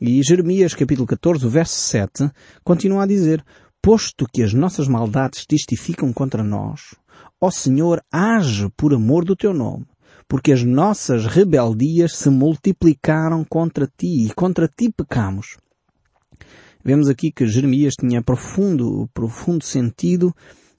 E 0.00 0.22
Jeremias, 0.22 0.74
capítulo 0.74 1.06
14, 1.06 1.46
o 1.46 1.50
verso 1.50 1.74
7, 1.74 2.30
continua 2.62 3.04
a 3.04 3.06
dizer, 3.06 3.44
Posto 3.80 4.26
que 4.32 4.42
as 4.42 4.52
nossas 4.52 4.88
maldades 4.88 5.46
testificam 5.46 6.12
contra 6.12 6.42
nós, 6.42 6.94
ó 7.40 7.50
Senhor, 7.50 8.02
age 8.10 8.68
por 8.76 8.92
amor 8.92 9.24
do 9.24 9.36
teu 9.36 9.54
nome 9.54 9.86
porque 10.28 10.52
as 10.52 10.62
nossas 10.62 11.26
rebeldias 11.26 12.16
se 12.16 12.28
multiplicaram 12.30 13.44
contra 13.44 13.86
ti 13.86 14.26
e 14.26 14.34
contra 14.34 14.68
ti 14.68 14.90
pecamos. 14.90 15.56
Vemos 16.84 17.08
aqui 17.08 17.32
que 17.32 17.46
Jeremias 17.46 17.94
tinha 17.94 18.22
profundo, 18.22 19.08
profundo 19.12 19.64
sentido 19.64 20.34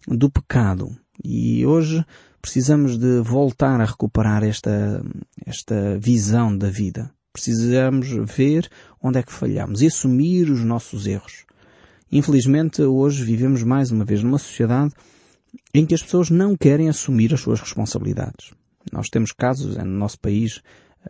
do 0.08 0.30
pecado. 0.30 0.90
E 1.24 1.66
hoje 1.66 2.06
precisamos 2.42 2.98
de 2.98 3.22
voltar 3.22 3.82
a 3.82 3.86
recuperar 3.86 4.44
esta, 4.44 5.04
esta 5.46 5.98
visão 5.98 6.58
da 6.58 6.70
vida. 6.70 7.12
Precisamos 7.38 8.08
ver 8.26 8.68
onde 9.00 9.20
é 9.20 9.24
que 9.24 9.32
falhamos 9.32 9.84
e 9.84 9.86
assumir 9.86 10.50
os 10.50 10.64
nossos 10.64 11.06
erros. 11.06 11.46
Infelizmente, 12.12 12.82
hoje 12.82 13.24
vivemos 13.24 13.62
mais 13.62 13.92
uma 13.92 14.04
vez 14.04 14.24
numa 14.24 14.40
sociedade 14.40 14.92
em 15.72 15.86
que 15.86 15.94
as 15.94 16.02
pessoas 16.02 16.32
não 16.32 16.58
querem 16.58 16.90
assumir 16.90 17.32
as 17.36 17.42
suas 17.42 17.60
responsabilidades. 17.60 18.56
Nós 18.92 19.08
temos 19.08 19.32
casos 19.32 19.78
no 19.78 19.86
nosso 19.86 20.20
país 20.20 20.64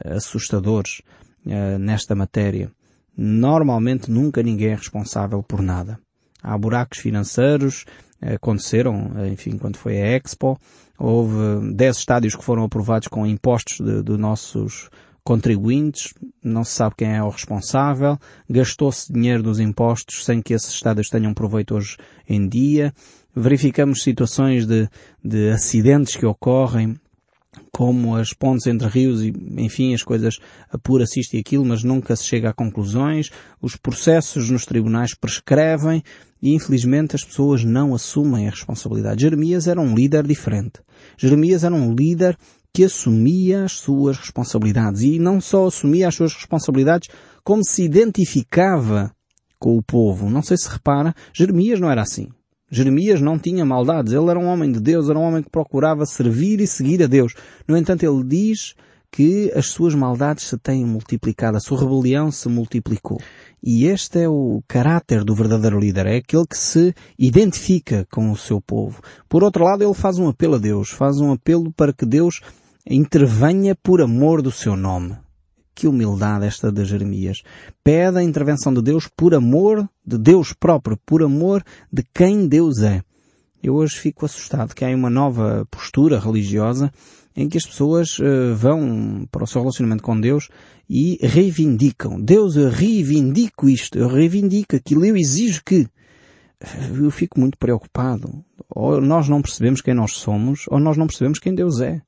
eh, 0.03 0.15
assustadores 0.15 1.01
uh, 1.46 1.79
nesta 1.79 2.13
matéria. 2.13 2.69
Normalmente 3.15 4.12
nunca 4.12 4.43
ninguém 4.43 4.72
é 4.72 4.75
responsável 4.75 5.41
por 5.41 5.62
nada. 5.62 5.98
Há 6.43 6.57
buracos 6.57 7.00
financeiros, 7.00 7.86
aconteceram, 8.22 9.13
enfim, 9.31 9.57
quando 9.57 9.77
foi 9.77 10.01
a 10.01 10.17
Expo, 10.17 10.60
houve 11.00 11.74
10 11.74 11.98
estádios 11.98 12.36
que 12.36 12.43
foram 12.43 12.65
aprovados 12.65 13.07
com 13.07 13.25
impostos 13.25 13.79
de, 13.79 14.03
de 14.03 14.17
nossos 14.17 14.89
contribuintes, 15.27 16.13
não 16.41 16.63
se 16.63 16.72
sabe 16.72 16.96
quem 17.00 17.13
é 17.13 17.22
o 17.22 17.27
responsável, 17.27 18.17
gastou-se 18.50 19.12
dinheiro 19.12 19.43
dos 19.43 19.60
impostos 19.60 20.24
sem 20.24 20.41
que 20.41 20.53
esses 20.53 20.69
estádios 20.69 21.10
tenham 21.10 21.34
proveito 21.34 21.75
hoje 21.75 21.98
em 22.29 22.48
dia, 22.48 22.93
verificamos 23.36 24.03
situações 24.03 24.65
de, 24.65 24.88
de 25.22 25.50
acidentes 25.50 26.15
que 26.15 26.25
ocorrem, 26.25 26.96
como 27.74 28.15
as 28.15 28.31
pontes 28.31 28.67
entre 28.67 28.88
rios 28.88 29.22
e, 29.22 29.34
enfim, 29.57 29.93
as 29.93 30.01
coisas 30.01 30.39
apura-se 30.72 31.19
isto 31.19 31.36
e 31.36 31.39
aquilo, 31.39 31.65
mas 31.65 31.84
nunca 31.84 32.15
se 32.15 32.24
chega 32.24 32.50
a 32.50 32.53
conclusões. 32.53 33.29
Os 33.62 33.75
processos 33.75 34.50
nos 34.50 34.65
tribunais 34.65 35.13
prescrevem 35.13 36.03
e, 36.41 36.53
infelizmente, 36.53 37.17
as 37.17 37.24
pessoas 37.25 37.65
não 37.65 37.93
assumem 37.93 38.48
a 38.48 38.51
responsabilidade. 38.51 39.24
Jeremias 39.24 39.67
era 39.67 39.81
um 39.81 39.93
líder 39.93 40.25
diferente. 40.25 40.79
Jeremias 41.17 41.65
era 41.65 41.75
um 41.75 41.93
líder 41.93 42.38
que 42.77 42.84
assumia 42.84 43.63
as 43.63 43.72
suas 43.72 44.19
responsabilidades 44.19 45.01
e 45.01 45.17
não 45.17 45.41
só 45.41 45.65
assumia 45.65 46.10
as 46.10 46.13
suas 46.13 46.31
responsabilidades, 46.31 47.10
como 47.43 47.63
se 47.63 47.81
identificava 47.81 49.12
com 49.57 49.75
o 49.75 49.81
povo. 49.81 50.29
Não 50.29 50.43
sei 50.43 50.57
se 50.57 50.69
repara, 50.69 51.15
Jeremias 51.34 51.79
não 51.79 51.89
era 51.89 52.03
assim. 52.03 52.27
Jeremias 52.69 53.19
não 53.19 53.39
tinha 53.39 53.65
maldades. 53.65 54.13
Ele 54.13 54.29
era 54.29 54.38
um 54.38 54.46
homem 54.46 54.72
de 54.72 54.79
Deus, 54.79 55.10
era 55.10 55.17
um 55.17 55.24
homem 55.24 55.41
que 55.41 55.50
procurava 55.50 56.05
servir 56.05 56.62
e 56.62 56.67
seguir 56.67 57.01
a 57.01 57.07
Deus. 57.07 57.34
No 57.67 57.75
entanto, 57.75 58.03
ele 58.03 58.24
diz 58.24 58.75
que 59.12 59.51
as 59.55 59.65
suas 59.65 59.96
maldades 59.96 60.46
se 60.46 60.55
têm 60.60 60.86
multiplicado, 60.86 61.57
a 61.57 61.60
sua 61.60 61.79
rebelião 61.79 62.29
se 62.29 62.48
multiplicou. 62.48 63.19
E 63.63 63.86
este 63.86 64.19
é 64.19 64.29
o 64.29 64.62
caráter 64.67 65.24
do 65.24 65.34
verdadeiro 65.34 65.79
líder, 65.79 66.05
é 66.05 66.17
aquele 66.17 66.46
que 66.46 66.57
se 66.57 66.93
identifica 67.17 68.05
com 68.12 68.29
o 68.29 68.38
seu 68.38 68.62
povo. 68.62 69.01
Por 69.27 69.43
outro 69.43 69.63
lado, 69.63 69.84
ele 69.84 69.96
faz 69.96 70.19
um 70.19 70.27
apelo 70.27 70.55
a 70.55 70.60
Deus, 70.60 70.91
faz 70.91 71.19
um 71.19 71.31
apelo 71.31 71.74
para 71.74 71.91
que 71.91 72.05
Deus 72.05 72.39
intervenha 72.89 73.75
por 73.75 74.01
amor 74.01 74.41
do 74.41 74.51
seu 74.51 74.75
nome. 74.75 75.15
Que 75.75 75.88
humildade 75.88 76.46
esta 76.46 76.72
de 76.72 76.86
Jeremias. 76.86 77.44
Pede 77.84 78.17
a 78.17 78.24
intervenção 78.24 78.74
de 78.74 78.82
Deus 78.82 79.08
por 79.15 79.36
amor 79.36 79.88
de 80.06 80.17
Deus 80.17 80.53
próprio, 80.53 80.98
por 81.06 81.22
amor 81.22 81.63
de 81.91 82.03
quem 82.13 82.48
Deus 82.48 82.82
é. 82.82 83.03
Eu 83.62 83.75
hoje 83.75 83.98
fico 83.98 84.25
assustado 84.25 84.74
que 84.74 84.86
há 84.86 84.89
uma 84.89 85.10
nova 85.10 85.67
postura 85.70 86.20
religiosa 86.20 86.91
em 87.36 87.48
que 87.48 87.58
as 87.58 87.65
pessoas 87.65 88.17
uh, 88.17 88.56
vão 88.56 89.27
para 89.32 89.44
o 89.44 89.48
seu 89.48 89.62
relacionamento 89.62 90.01
com 90.01 90.20
Deus 90.20 90.50
e 90.89 91.20
reivindicam. 91.22 92.20
Deus, 92.20 92.56
eu 92.56 92.70
reivindico 92.70 93.70
isto, 93.70 93.98
eu 93.98 94.08
reivindico 94.08 94.75
aquilo, 94.75 95.06
eu 95.06 95.15
exijo 95.15 95.62
que. 95.63 95.88
Eu 96.91 97.12
fico 97.12 97.39
muito 97.39 97.56
preocupado. 97.56 98.44
Ou 98.67 99.00
nós 99.00 99.29
não 99.29 99.44
percebemos 99.44 99.82
quem 99.82 99.94
nós 99.94 100.13
somos, 100.13 100.65
ou 100.70 100.79
nós 100.79 100.98
não 100.98 101.06
percebemos 101.06 101.38
quem 101.38 101.53
Deus 101.53 101.79
é. 101.79 102.01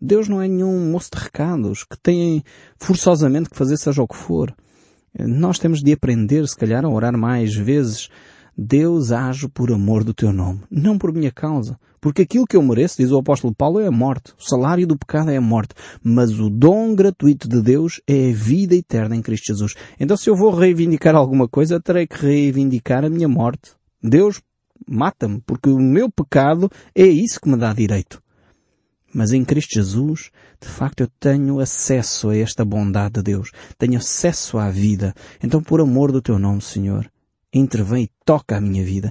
Deus 0.00 0.28
não 0.28 0.40
é 0.40 0.48
nenhum 0.48 0.90
moço 0.90 1.10
de 1.12 1.22
recados 1.22 1.84
que 1.84 1.98
tem 1.98 2.42
forçosamente 2.78 3.48
que 3.48 3.56
fazer 3.56 3.76
seja 3.76 4.02
o 4.02 4.08
que 4.08 4.16
for. 4.16 4.54
Nós 5.18 5.58
temos 5.58 5.80
de 5.80 5.92
aprender, 5.92 6.46
se 6.46 6.56
calhar, 6.56 6.84
a 6.84 6.90
orar 6.90 7.16
mais 7.16 7.54
vezes. 7.54 8.08
Deus 8.58 9.12
age 9.12 9.48
por 9.48 9.70
amor 9.70 10.02
do 10.02 10.14
teu 10.14 10.32
nome, 10.32 10.62
não 10.70 10.96
por 10.96 11.12
minha 11.12 11.30
causa. 11.30 11.78
Porque 12.00 12.22
aquilo 12.22 12.46
que 12.46 12.56
eu 12.56 12.62
mereço, 12.62 12.98
diz 12.98 13.10
o 13.10 13.18
apóstolo 13.18 13.54
Paulo, 13.54 13.80
é 13.80 13.86
a 13.86 13.90
morte. 13.90 14.32
O 14.38 14.48
salário 14.48 14.86
do 14.86 14.96
pecado 14.96 15.30
é 15.30 15.36
a 15.36 15.40
morte. 15.40 15.74
Mas 16.02 16.38
o 16.38 16.48
dom 16.48 16.94
gratuito 16.94 17.48
de 17.48 17.60
Deus 17.60 18.00
é 18.06 18.30
a 18.30 18.34
vida 18.34 18.74
eterna 18.74 19.16
em 19.16 19.22
Cristo 19.22 19.46
Jesus. 19.48 19.74
Então 19.98 20.16
se 20.16 20.30
eu 20.30 20.36
vou 20.36 20.54
reivindicar 20.54 21.14
alguma 21.14 21.48
coisa, 21.48 21.80
terei 21.80 22.06
que 22.06 22.16
reivindicar 22.16 23.04
a 23.04 23.10
minha 23.10 23.28
morte. 23.28 23.72
Deus 24.02 24.40
mata-me, 24.86 25.42
porque 25.44 25.68
o 25.68 25.78
meu 25.78 26.10
pecado 26.10 26.70
é 26.94 27.06
isso 27.06 27.40
que 27.40 27.48
me 27.48 27.56
dá 27.56 27.72
direito. 27.72 28.22
Mas 29.16 29.32
em 29.32 29.42
Cristo 29.42 29.72
Jesus, 29.72 30.30
de 30.60 30.68
facto, 30.68 31.00
eu 31.00 31.08
tenho 31.18 31.58
acesso 31.58 32.28
a 32.28 32.36
esta 32.36 32.66
bondade 32.66 33.14
de 33.14 33.22
Deus. 33.22 33.50
Tenho 33.78 33.96
acesso 33.96 34.58
à 34.58 34.68
vida. 34.68 35.14
Então, 35.42 35.62
por 35.62 35.80
amor 35.80 36.12
do 36.12 36.20
teu 36.20 36.38
nome, 36.38 36.60
Senhor, 36.60 37.10
intervém 37.50 38.04
e 38.04 38.10
toca 38.26 38.58
a 38.58 38.60
minha 38.60 38.84
vida. 38.84 39.10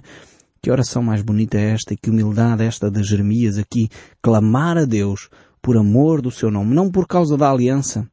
Que 0.61 0.69
oração 0.69 1.01
mais 1.01 1.23
bonita 1.23 1.57
é 1.57 1.71
esta 1.71 1.95
e 1.95 1.97
que 1.97 2.11
humildade 2.11 2.61
é 2.61 2.67
esta 2.67 2.91
de 2.91 3.01
Jeremias 3.01 3.57
aqui, 3.57 3.89
clamar 4.21 4.77
a 4.77 4.85
Deus 4.85 5.27
por 5.59 5.75
amor 5.75 6.21
do 6.21 6.29
seu 6.29 6.51
nome, 6.51 6.75
não 6.75 6.91
por 6.91 7.07
causa 7.07 7.35
da 7.35 7.49
aliança, 7.49 8.07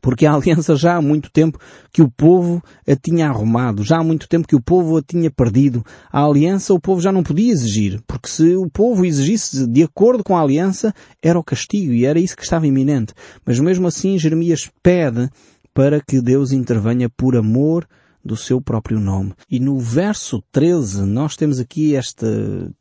porque 0.00 0.26
a 0.26 0.34
aliança 0.34 0.76
já 0.76 0.96
há 0.96 1.02
muito 1.02 1.30
tempo 1.30 1.58
que 1.92 2.02
o 2.02 2.10
povo 2.10 2.62
a 2.86 2.96
tinha 2.96 3.28
arrumado, 3.28 3.82
já 3.82 3.98
há 3.98 4.04
muito 4.04 4.28
tempo 4.28 4.48
que 4.48 4.56
o 4.56 4.62
povo 4.62 4.96
a 4.96 5.02
tinha 5.02 5.30
perdido. 5.30 5.84
A 6.10 6.24
aliança 6.24 6.74
o 6.74 6.80
povo 6.80 7.00
já 7.00 7.12
não 7.12 7.22
podia 7.22 7.52
exigir, 7.52 8.00
porque 8.06 8.28
se 8.28 8.56
o 8.56 8.68
povo 8.70 9.04
exigisse 9.04 9.66
de 9.66 9.82
acordo 9.82 10.24
com 10.24 10.36
a 10.36 10.42
aliança, 10.42 10.92
era 11.22 11.38
o 11.38 11.44
castigo 11.44 11.92
e 11.92 12.04
era 12.04 12.18
isso 12.18 12.36
que 12.36 12.44
estava 12.44 12.66
iminente. 12.66 13.14
Mas 13.44 13.58
mesmo 13.58 13.86
assim 13.86 14.18
Jeremias 14.18 14.70
pede 14.82 15.28
para 15.74 16.00
que 16.00 16.20
Deus 16.20 16.50
intervenha 16.50 17.08
por 17.08 17.36
amor 17.36 17.86
do 18.24 18.36
seu 18.36 18.60
próprio 18.60 19.00
nome. 19.00 19.32
E 19.50 19.58
no 19.58 19.78
verso 19.78 20.42
13 20.52 21.02
nós 21.02 21.36
temos 21.36 21.58
aqui 21.58 21.94
este 21.94 22.26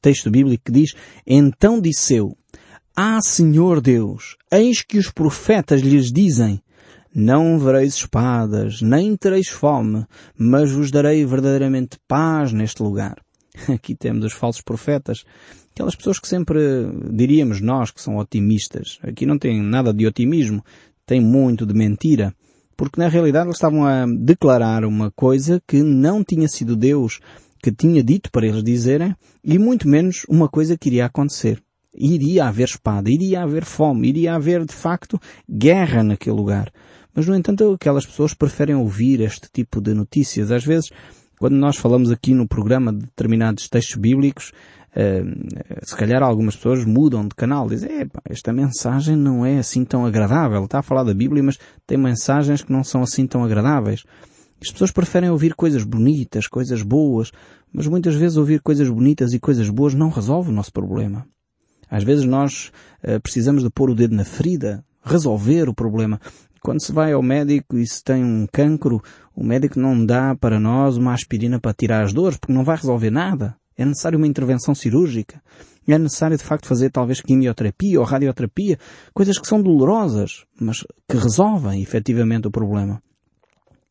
texto 0.02 0.30
bíblico 0.30 0.66
que 0.66 0.72
diz, 0.72 0.94
Então 1.26 1.80
disseu, 1.80 2.36
Ah 2.96 3.22
Senhor 3.22 3.82
Deus, 3.82 4.36
eis 4.52 4.82
que 4.82 4.98
os 4.98 5.10
profetas 5.10 5.82
lhes 5.82 6.12
dizem, 6.12 6.62
não 7.20 7.58
vereis 7.58 7.96
espadas, 7.96 8.80
nem 8.80 9.18
tereis 9.18 9.48
fome, 9.48 10.06
mas 10.38 10.72
vos 10.72 10.92
darei 10.92 11.26
verdadeiramente 11.26 11.98
paz 12.08 12.54
neste 12.54 12.84
lugar. 12.84 13.20
Aqui 13.74 13.96
temos 13.96 14.24
os 14.24 14.34
falsos 14.34 14.62
profetas, 14.62 15.26
aquelas 15.72 15.96
pessoas 15.96 16.20
que 16.20 16.28
sempre 16.28 16.60
diríamos 17.12 17.60
nós 17.60 17.90
que 17.90 18.00
são 18.00 18.18
otimistas. 18.18 19.00
Aqui 19.02 19.26
não 19.26 19.40
tem 19.40 19.60
nada 19.64 19.92
de 19.92 20.06
otimismo, 20.06 20.64
tem 21.08 21.20
muito 21.20 21.66
de 21.66 21.74
mentira, 21.74 22.36
porque 22.78 23.02
na 23.02 23.08
realidade 23.08 23.48
eles 23.48 23.58
estavam 23.58 23.84
a 23.84 24.06
declarar 24.06 24.86
uma 24.86 25.10
coisa 25.10 25.60
que 25.68 25.82
não 25.82 26.24
tinha 26.24 26.48
sido 26.48 26.76
Deus 26.76 27.20
que 27.64 27.72
tinha 27.72 28.04
dito 28.04 28.32
para 28.32 28.46
eles 28.46 28.64
dizerem, 28.64 29.16
e 29.44 29.58
muito 29.58 29.88
menos 29.88 30.24
uma 30.30 30.48
coisa 30.48 30.78
que 30.78 30.90
iria 30.90 31.08
acontecer. 31.08 31.60
Iria 31.96 32.46
haver 32.46 32.66
espada, 32.66 33.10
iria 33.10 33.42
haver 33.42 33.66
fome, 33.66 34.08
iria 34.08 34.36
haver 34.36 34.64
de 34.64 34.74
facto 34.74 35.20
guerra 35.50 36.04
naquele 36.04 36.36
lugar. 36.36 36.72
Mas, 37.18 37.26
no 37.26 37.36
entanto, 37.36 37.74
aquelas 37.74 38.06
pessoas 38.06 38.36
preferem 38.36 38.76
ouvir 38.76 39.22
este 39.22 39.50
tipo 39.52 39.82
de 39.82 39.92
notícias. 39.92 40.52
Às 40.52 40.64
vezes, 40.64 40.92
quando 41.40 41.56
nós 41.56 41.76
falamos 41.76 42.12
aqui 42.12 42.32
no 42.32 42.48
programa 42.48 42.94
de 42.94 43.00
determinados 43.00 43.68
textos 43.68 43.96
bíblicos, 43.96 44.52
uh, 44.92 45.84
se 45.84 45.96
calhar 45.96 46.22
algumas 46.22 46.56
pessoas 46.56 46.86
mudam 46.86 47.28
de 47.28 47.34
canal, 47.34 47.68
dizem, 47.68 47.90
esta 48.30 48.54
mensagem 48.54 49.16
não 49.16 49.44
é 49.44 49.58
assim 49.58 49.84
tão 49.84 50.06
agradável. 50.06 50.64
Está 50.66 50.78
a 50.78 50.84
falar 50.84 51.04
da 51.04 51.14
Bíblia, 51.16 51.42
mas 51.42 51.58
tem 51.88 51.98
mensagens 51.98 52.62
que 52.62 52.72
não 52.72 52.84
são 52.84 53.02
assim 53.02 53.26
tão 53.26 53.44
agradáveis. 53.44 54.04
As 54.62 54.72
pessoas 54.72 54.92
preferem 54.92 55.32
ouvir 55.32 55.56
coisas 55.56 55.84
bonitas, 55.84 56.46
coisas 56.46 56.84
boas, 56.84 57.32
mas 57.74 57.88
muitas 57.88 58.14
vezes 58.14 58.38
ouvir 58.38 58.62
coisas 58.62 58.88
bonitas 58.92 59.34
e 59.34 59.40
coisas 59.40 59.72
boas 59.72 59.96
não 59.96 60.10
resolve 60.10 60.52
o 60.52 60.54
nosso 60.54 60.72
problema. 60.72 61.26
Às 61.90 62.04
vezes 62.04 62.26
nós 62.26 62.72
uh, 63.04 63.20
precisamos 63.20 63.64
de 63.64 63.72
pôr 63.72 63.90
o 63.90 63.96
dedo 63.96 64.14
na 64.14 64.24
ferida, 64.24 64.86
resolver 65.04 65.68
o 65.70 65.74
problema. 65.74 66.20
Quando 66.62 66.82
se 66.82 66.92
vai 66.92 67.14
ao 67.14 67.22
médico 67.22 67.78
e 67.78 67.88
se 67.88 68.04
tem 68.04 68.24
um 68.24 68.48
cancro, 68.52 69.02
o 69.36 69.44
médico 69.44 69.80
não 69.80 70.06
dá 70.06 70.36
para 70.36 70.60
nós 70.60 70.98
uma 70.98 71.14
aspirina 71.14 71.60
para 71.60 71.74
tirar 71.74 72.04
as 72.04 72.14
dores, 72.14 72.38
porque 72.38 72.54
não 72.54 72.64
vai 72.64 72.76
resolver 72.76 73.12
nada. 73.12 73.56
É 73.78 73.86
necessário 73.86 74.18
uma 74.18 74.28
intervenção 74.28 74.74
cirúrgica. 74.74 75.42
É 75.88 75.98
necessário, 75.98 76.36
de 76.36 76.44
facto, 76.44 76.68
fazer 76.68 76.90
talvez 76.90 77.22
quimioterapia 77.22 78.00
ou 78.00 78.06
radioterapia, 78.06 78.78
coisas 79.14 79.40
que 79.40 79.48
são 79.48 79.62
dolorosas, 79.62 80.46
mas 80.60 80.84
que 81.08 81.18
resolvem 81.18 81.82
efetivamente 81.82 82.48
o 82.48 82.52
problema. 82.52 83.02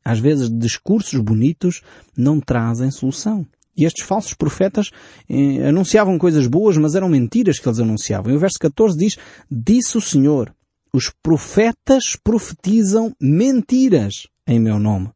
Às 0.05 0.19
vezes, 0.19 0.51
discursos 0.51 1.19
bonitos 1.21 1.83
não 2.17 2.39
trazem 2.39 2.91
solução. 2.91 3.47
E 3.77 3.85
estes 3.85 4.07
falsos 4.07 4.35
profetas 4.35 4.91
eh, 5.29 5.69
anunciavam 5.69 6.17
coisas 6.17 6.47
boas, 6.47 6.77
mas 6.79 6.95
eram 6.95 7.09
mentiras 7.09 7.59
que 7.59 7.69
eles 7.69 7.79
anunciavam. 7.79 8.33
E 8.33 8.37
o 8.37 8.39
verso 8.39 8.59
14 8.59 8.97
diz, 8.97 9.19
disse 9.51 9.99
o 9.99 10.01
Senhor, 10.01 10.55
os 10.97 11.13
profetas 11.23 12.17
profetizam 12.25 13.15
mentiras 13.21 14.27
em 14.47 14.59
meu 14.59 14.79
nome. 14.79 15.11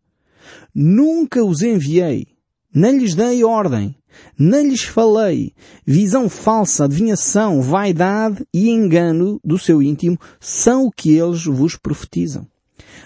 Nunca 0.74 1.42
os 1.42 1.62
enviei, 1.62 2.26
nem 2.74 2.98
lhes 2.98 3.14
dei 3.14 3.42
ordem, 3.42 3.96
Nem 4.36 4.68
lhes 4.68 4.82
falei. 4.82 5.52
Visão 5.86 6.28
falsa, 6.28 6.84
adivinhação, 6.84 7.62
vaidade 7.62 8.44
e 8.52 8.68
engano 8.68 9.40
do 9.44 9.58
seu 9.58 9.82
íntimo 9.82 10.18
são 10.38 10.86
o 10.86 10.90
que 10.90 11.16
eles 11.16 11.44
vos 11.44 11.76
profetizam. 11.76 12.46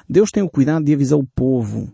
Deus 0.09 0.31
tem 0.31 0.43
o 0.43 0.51
cuidado 0.51 0.85
de 0.85 0.95
avisar 0.95 1.19
o 1.19 1.27
povo. 1.35 1.93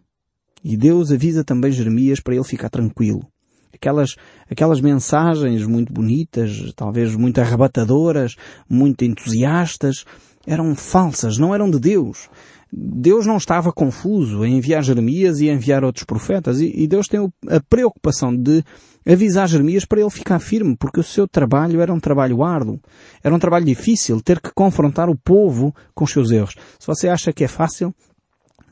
E 0.63 0.77
Deus 0.77 1.11
avisa 1.11 1.43
também 1.43 1.73
Jeremias 1.73 2.21
para 2.21 2.35
ele 2.35 2.45
ficar 2.45 2.69
tranquilo. 2.69 3.27
Aquelas, 3.73 4.15
aquelas 4.51 4.81
mensagens 4.81 5.65
muito 5.65 5.93
bonitas, 5.93 6.73
talvez 6.77 7.17
muito 7.17 7.41
arrebatadoras, 7.41 8.37
muito 8.69 9.05
entusiastas, 9.05 10.05
eram 10.47 10.75
falsas, 10.75 11.38
não 11.38 11.54
eram 11.54 11.70
de 11.70 11.78
Deus. 11.78 12.28
Deus 12.73 13.26
não 13.26 13.37
estava 13.37 13.73
confuso 13.73 14.44
em 14.44 14.56
enviar 14.56 14.82
Jeremias 14.82 15.40
e 15.40 15.49
enviar 15.49 15.82
outros 15.85 16.04
profetas. 16.04 16.61
E, 16.61 16.87
Deus 16.87 17.09
tem 17.09 17.20
a 17.49 17.61
preocupação 17.68 18.35
de 18.35 18.62
avisar 19.04 19.49
Jeremias 19.49 19.85
para 19.85 20.00
ele 20.00 20.11
ficar 20.11 20.38
firme, 20.38 20.76
porque 20.76 21.00
o 21.00 21.04
seu 21.04 21.26
trabalho 21.26 21.80
era 21.80 21.92
um 21.92 21.99
trabalho 21.99 22.44
árduo. 22.44 22.80
Era 23.25 23.35
um 23.35 23.38
trabalho 23.40 23.64
difícil, 23.64 24.20
ter 24.20 24.40
que 24.40 24.52
confrontar 24.54 25.11
o 25.11 25.18
povo 25.18 25.75
com 25.94 26.04
os 26.04 26.12
seus 26.12 26.30
erros. 26.30 26.54
Se 26.78 26.87
você 26.87 27.09
acha 27.09 27.32
que 27.32 27.42
é 27.42 27.49
fácil, 27.49 27.92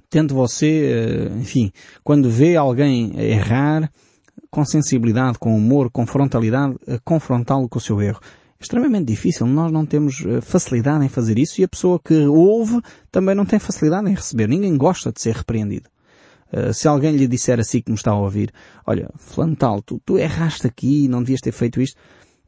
tente 0.08 0.32
você, 0.32 1.28
eh, 1.30 1.38
enfim, 1.40 1.72
quando 2.04 2.30
vê 2.30 2.54
alguém 2.56 3.18
errar, 3.18 3.90
com 4.50 4.64
sensibilidade, 4.64 5.38
com 5.38 5.54
humor, 5.54 5.90
com 5.90 6.06
frontalidade, 6.06 6.76
confrontá-lo 7.04 7.68
com 7.68 7.78
o 7.78 7.82
seu 7.82 8.00
erro. 8.00 8.20
Extremamente 8.60 9.06
difícil. 9.06 9.46
Nós 9.46 9.70
não 9.70 9.86
temos 9.86 10.24
eh, 10.26 10.40
facilidade 10.40 11.04
em 11.04 11.08
fazer 11.08 11.38
isso 11.38 11.60
e 11.60 11.64
a 11.64 11.68
pessoa 11.68 12.00
que 12.00 12.26
ouve 12.26 12.80
também 13.10 13.34
não 13.34 13.46
tem 13.46 13.58
facilidade 13.58 14.10
em 14.10 14.14
receber. 14.14 14.48
Ninguém 14.48 14.76
gosta 14.76 15.12
de 15.12 15.20
ser 15.20 15.36
repreendido. 15.36 15.88
Uh, 16.50 16.72
se 16.72 16.88
alguém 16.88 17.14
lhe 17.14 17.28
disser 17.28 17.60
assim 17.60 17.82
que 17.82 17.90
me 17.90 17.96
está 17.96 18.10
a 18.10 18.18
ouvir, 18.18 18.50
olha, 18.86 19.10
Flantal, 19.16 19.82
tu, 19.82 20.00
tu 20.04 20.16
erraste 20.18 20.66
aqui, 20.66 21.06
não 21.06 21.22
devias 21.22 21.42
ter 21.42 21.52
feito 21.52 21.78
isto, 21.78 22.00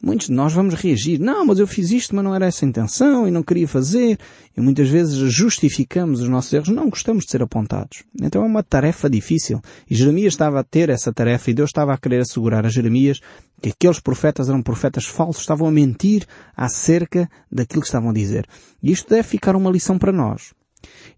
Muitos 0.02 0.28
de 0.28 0.32
nós 0.32 0.54
vamos 0.54 0.74
reagir. 0.74 1.20
Não, 1.20 1.44
mas 1.44 1.58
eu 1.58 1.66
fiz 1.66 1.90
isto, 1.90 2.14
mas 2.16 2.24
não 2.24 2.34
era 2.34 2.46
essa 2.46 2.64
a 2.64 2.68
intenção 2.68 3.28
e 3.28 3.30
não 3.30 3.42
queria 3.42 3.68
fazer. 3.68 4.18
E 4.56 4.60
muitas 4.60 4.88
vezes 4.88 5.14
justificamos 5.30 6.20
os 6.20 6.28
nossos 6.28 6.50
erros. 6.52 6.68
Não 6.70 6.88
gostamos 6.88 7.26
de 7.26 7.30
ser 7.30 7.42
apontados. 7.42 8.02
Então 8.20 8.42
é 8.42 8.46
uma 8.46 8.62
tarefa 8.62 9.10
difícil. 9.10 9.60
E 9.88 9.94
Jeremias 9.94 10.32
estava 10.32 10.58
a 10.58 10.64
ter 10.64 10.88
essa 10.88 11.12
tarefa 11.12 11.50
e 11.50 11.54
Deus 11.54 11.68
estava 11.68 11.92
a 11.92 11.98
querer 11.98 12.20
assegurar 12.20 12.64
a 12.64 12.70
Jeremias 12.70 13.20
que 13.60 13.68
aqueles 13.68 14.00
profetas 14.00 14.48
eram 14.48 14.62
profetas 14.62 15.04
falsos, 15.04 15.42
estavam 15.42 15.68
a 15.68 15.70
mentir 15.70 16.26
acerca 16.56 17.28
daquilo 17.52 17.82
que 17.82 17.88
estavam 17.88 18.08
a 18.08 18.14
dizer. 18.14 18.46
E 18.82 18.90
isto 18.90 19.10
deve 19.10 19.28
ficar 19.28 19.54
uma 19.54 19.70
lição 19.70 19.98
para 19.98 20.12
nós. 20.12 20.54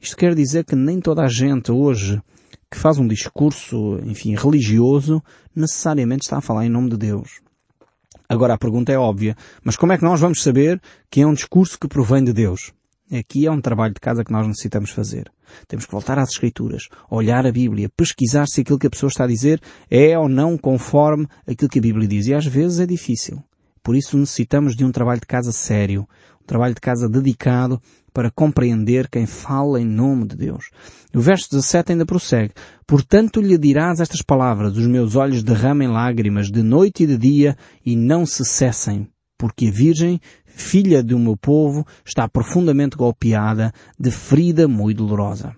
Isto 0.00 0.16
quer 0.16 0.34
dizer 0.34 0.64
que 0.64 0.74
nem 0.74 0.98
toda 1.00 1.22
a 1.22 1.28
gente 1.28 1.70
hoje 1.70 2.20
que 2.68 2.78
faz 2.78 2.98
um 2.98 3.06
discurso, 3.06 4.00
enfim, 4.04 4.34
religioso, 4.34 5.22
necessariamente 5.54 6.22
está 6.22 6.38
a 6.38 6.40
falar 6.40 6.66
em 6.66 6.70
nome 6.70 6.90
de 6.90 6.96
Deus. 6.96 7.42
Agora 8.32 8.54
a 8.54 8.58
pergunta 8.58 8.90
é 8.90 8.96
óbvia, 8.96 9.36
mas 9.62 9.76
como 9.76 9.92
é 9.92 9.98
que 9.98 10.04
nós 10.04 10.18
vamos 10.18 10.42
saber 10.42 10.80
que 11.10 11.20
é 11.20 11.26
um 11.26 11.34
discurso 11.34 11.78
que 11.78 11.86
provém 11.86 12.24
de 12.24 12.32
Deus? 12.32 12.72
Aqui 13.12 13.46
é 13.46 13.50
um 13.50 13.60
trabalho 13.60 13.92
de 13.92 14.00
casa 14.00 14.24
que 14.24 14.32
nós 14.32 14.46
necessitamos 14.46 14.88
fazer. 14.88 15.30
Temos 15.68 15.84
que 15.84 15.92
voltar 15.92 16.18
às 16.18 16.30
Escrituras, 16.30 16.88
olhar 17.10 17.46
a 17.46 17.52
Bíblia, 17.52 17.90
pesquisar 17.94 18.46
se 18.46 18.62
aquilo 18.62 18.78
que 18.78 18.86
a 18.86 18.90
pessoa 18.90 19.08
está 19.08 19.24
a 19.24 19.26
dizer 19.26 19.60
é 19.90 20.18
ou 20.18 20.30
não 20.30 20.56
conforme 20.56 21.28
aquilo 21.46 21.68
que 21.68 21.78
a 21.78 21.82
Bíblia 21.82 22.08
diz. 22.08 22.26
E 22.26 22.32
às 22.32 22.46
vezes 22.46 22.80
é 22.80 22.86
difícil. 22.86 23.44
Por 23.82 23.94
isso 23.94 24.16
necessitamos 24.16 24.74
de 24.74 24.82
um 24.82 24.90
trabalho 24.90 25.20
de 25.20 25.26
casa 25.26 25.52
sério, 25.52 26.08
um 26.40 26.46
trabalho 26.46 26.74
de 26.74 26.80
casa 26.80 27.10
dedicado 27.10 27.82
para 28.12 28.30
compreender 28.30 29.08
quem 29.08 29.26
fala 29.26 29.80
em 29.80 29.84
nome 29.84 30.26
de 30.26 30.36
Deus. 30.36 30.70
O 31.14 31.20
verso 31.20 31.50
17 31.50 31.92
ainda 31.92 32.06
prossegue. 32.06 32.52
Portanto 32.86 33.40
lhe 33.40 33.58
dirás 33.58 34.00
estas 34.00 34.22
palavras, 34.22 34.76
os 34.76 34.86
meus 34.86 35.16
olhos 35.16 35.42
derramem 35.42 35.88
lágrimas 35.88 36.50
de 36.50 36.62
noite 36.62 37.04
e 37.04 37.06
de 37.06 37.16
dia 37.16 37.56
e 37.84 37.96
não 37.96 38.26
se 38.26 38.44
cessem, 38.44 39.08
porque 39.38 39.68
a 39.68 39.70
Virgem, 39.70 40.20
filha 40.44 41.02
do 41.02 41.18
meu 41.18 41.36
povo, 41.36 41.86
está 42.04 42.28
profundamente 42.28 42.96
golpeada 42.96 43.72
de 43.98 44.10
ferida 44.10 44.68
muito 44.68 44.98
dolorosa. 44.98 45.54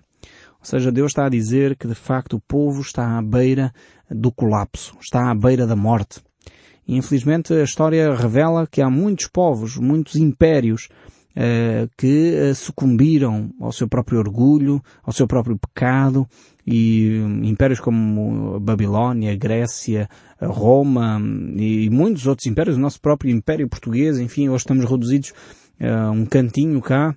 Ou 0.59 0.65
seja, 0.67 0.91
Deus 0.91 1.11
está 1.11 1.27
a 1.27 1.29
dizer 1.29 1.75
que 1.75 1.87
de 1.87 1.93
facto 1.93 2.37
o 2.37 2.41
povo 2.41 2.81
está 2.81 3.17
à 3.17 3.21
beira 3.21 3.71
do 4.09 4.31
colapso, 4.31 4.97
está 4.99 5.29
à 5.29 5.35
beira 5.35 5.67
da 5.67 5.75
morte. 5.75 6.21
E 6.87 6.95
infelizmente 6.95 7.53
a 7.53 7.63
história 7.63 8.13
revela 8.15 8.67
que 8.67 8.81
há 8.81 8.89
muitos 8.89 9.27
povos, 9.27 9.77
muitos 9.77 10.15
impérios 10.15 10.89
que 11.97 12.49
uh, 12.51 12.55
sucumbiram 12.55 13.51
ao 13.59 13.71
seu 13.71 13.87
próprio 13.87 14.19
orgulho, 14.19 14.81
ao 15.03 15.11
seu 15.11 15.27
próprio 15.27 15.57
pecado, 15.57 16.27
e 16.65 17.17
impérios 17.43 17.79
como 17.79 18.59
Babilónia, 18.59 19.35
Grécia, 19.35 20.09
Roma 20.41 21.21
e 21.55 21.89
muitos 21.89 22.25
outros 22.25 22.47
impérios, 22.47 22.77
o 22.77 22.79
nosso 22.79 22.99
próprio 22.99 23.29
Império 23.31 23.69
Português, 23.69 24.17
enfim, 24.17 24.49
hoje 24.49 24.63
estamos 24.63 24.89
reduzidos 24.89 25.33
a 25.79 26.09
um 26.09 26.25
cantinho 26.25 26.81
cá, 26.81 27.15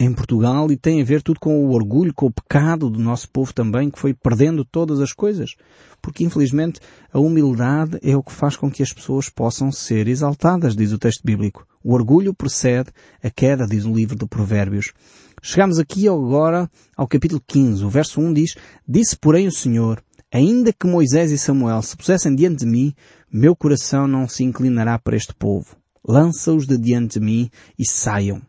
em 0.00 0.14
Portugal 0.14 0.72
e 0.72 0.78
tem 0.78 1.02
a 1.02 1.04
ver 1.04 1.20
tudo 1.20 1.38
com 1.38 1.62
o 1.62 1.72
orgulho, 1.72 2.14
com 2.14 2.24
o 2.24 2.32
pecado 2.32 2.88
do 2.88 2.98
nosso 2.98 3.28
povo 3.28 3.52
também, 3.52 3.90
que 3.90 3.98
foi 3.98 4.14
perdendo 4.14 4.64
todas 4.64 4.98
as 4.98 5.12
coisas. 5.12 5.54
Porque 6.00 6.24
infelizmente 6.24 6.80
a 7.12 7.20
humildade 7.20 7.98
é 8.02 8.16
o 8.16 8.22
que 8.22 8.32
faz 8.32 8.56
com 8.56 8.70
que 8.70 8.82
as 8.82 8.94
pessoas 8.94 9.28
possam 9.28 9.70
ser 9.70 10.08
exaltadas, 10.08 10.74
diz 10.74 10.90
o 10.92 10.98
texto 10.98 11.22
bíblico. 11.22 11.66
O 11.84 11.92
orgulho 11.92 12.32
precede 12.32 12.90
a 13.22 13.28
queda, 13.28 13.66
diz 13.66 13.84
o 13.84 13.92
livro 13.92 14.16
de 14.16 14.26
Provérbios. 14.26 14.94
Chegamos 15.42 15.78
aqui 15.78 16.08
agora 16.08 16.70
ao 16.96 17.06
capítulo 17.06 17.42
15. 17.46 17.84
O 17.84 17.90
verso 17.90 18.22
1 18.22 18.32
diz, 18.32 18.54
Disse 18.88 19.14
porém 19.14 19.46
o 19.46 19.52
Senhor, 19.52 20.02
ainda 20.32 20.72
que 20.72 20.86
Moisés 20.86 21.30
e 21.30 21.36
Samuel 21.36 21.82
se 21.82 21.94
pusessem 21.94 22.34
diante 22.34 22.64
de 22.64 22.66
mim, 22.66 22.94
meu 23.30 23.54
coração 23.54 24.08
não 24.08 24.26
se 24.26 24.44
inclinará 24.44 24.98
para 24.98 25.16
este 25.16 25.34
povo. 25.34 25.76
Lança-os 26.02 26.66
de 26.66 26.78
diante 26.78 27.18
de 27.18 27.24
mim 27.24 27.50
e 27.78 27.86
saiam. 27.86 28.40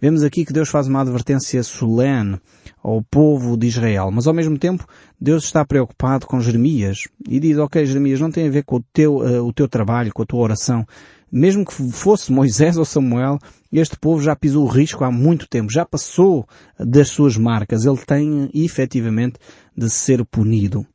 Vemos 0.00 0.22
aqui 0.22 0.44
que 0.44 0.52
Deus 0.52 0.68
faz 0.68 0.86
uma 0.86 1.00
advertência 1.00 1.62
solene 1.62 2.38
ao 2.82 3.02
povo 3.02 3.56
de 3.56 3.66
Israel, 3.66 4.10
mas 4.12 4.26
ao 4.26 4.34
mesmo 4.34 4.58
tempo 4.58 4.86
Deus 5.18 5.44
está 5.44 5.64
preocupado 5.64 6.26
com 6.26 6.38
Jeremias 6.38 7.08
e 7.26 7.40
diz, 7.40 7.56
ok 7.56 7.84
Jeremias, 7.86 8.20
não 8.20 8.30
tem 8.30 8.46
a 8.46 8.50
ver 8.50 8.64
com 8.64 8.76
o 8.76 8.84
teu, 8.92 9.16
uh, 9.16 9.42
o 9.42 9.52
teu 9.54 9.66
trabalho, 9.66 10.12
com 10.12 10.22
a 10.22 10.26
tua 10.26 10.40
oração. 10.40 10.86
Mesmo 11.32 11.64
que 11.64 11.72
fosse 11.92 12.30
Moisés 12.30 12.76
ou 12.78 12.84
Samuel, 12.84 13.38
este 13.72 13.96
povo 13.98 14.22
já 14.22 14.36
pisou 14.36 14.64
o 14.64 14.68
risco 14.68 15.02
há 15.02 15.10
muito 15.10 15.48
tempo, 15.48 15.72
já 15.72 15.84
passou 15.84 16.46
das 16.78 17.08
suas 17.08 17.36
marcas. 17.36 17.86
Ele 17.86 17.98
tem 18.06 18.50
efetivamente 18.52 19.38
de 19.76 19.88
ser 19.88 20.24
punido. 20.26 20.86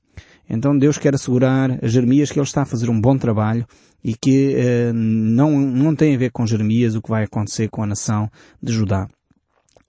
Então 0.49 0.77
Deus 0.77 0.97
quer 0.97 1.15
assegurar 1.15 1.79
a 1.83 1.87
Jeremias 1.87 2.31
que 2.31 2.39
ele 2.39 2.45
está 2.45 2.63
a 2.63 2.65
fazer 2.65 2.89
um 2.89 2.99
bom 2.99 3.17
trabalho 3.17 3.65
e 4.03 4.15
que 4.15 4.55
uh, 4.55 4.93
não, 4.93 5.59
não 5.59 5.95
tem 5.95 6.15
a 6.15 6.17
ver 6.17 6.31
com 6.31 6.45
Jeremias 6.45 6.95
o 6.95 7.01
que 7.01 7.09
vai 7.09 7.23
acontecer 7.23 7.69
com 7.69 7.83
a 7.83 7.87
nação 7.87 8.29
de 8.61 8.73
Judá. 8.73 9.07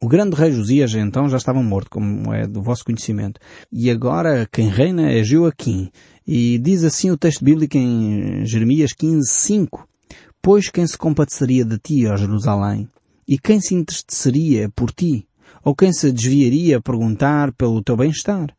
O 0.01 0.09
grande 0.09 0.35
rei 0.35 0.51
Josias 0.51 0.95
então 0.95 1.29
já 1.29 1.37
estava 1.37 1.63
morto, 1.63 1.89
como 1.89 2.35
é 2.35 2.45
do 2.45 2.61
vosso 2.61 2.85
conhecimento. 2.85 3.41
E 3.71 3.89
agora 3.89 4.49
quem 4.51 4.69
reina 4.69 5.11
é 5.13 5.23
Joaquim. 5.23 5.91
E 6.27 6.59
diz 6.59 6.83
assim 6.83 7.11
o 7.13 7.17
texto 7.17 7.45
bíblico 7.45 7.79
em 7.79 8.45
Jeremias 8.45 8.93
15, 8.93 9.31
5. 9.31 9.89
Pois 10.43 10.69
quem 10.69 10.85
se 10.89 10.99
compadeceria 10.99 11.65
de 11.65 11.79
ti, 11.79 12.05
ó 12.09 12.17
Jerusalém? 12.17 12.89
E 13.29 13.39
quem 13.39 13.61
se 13.61 13.77
entristeceria 13.77 14.69
por 14.75 14.91
ti? 14.91 15.25
Ou 15.65 15.73
quem 15.73 15.93
se 15.93 16.11
desviaria 16.11 16.79
a 16.79 16.83
perguntar 16.83 17.53
pelo 17.53 17.81
teu 17.81 17.97
bem-estar? 17.97 18.53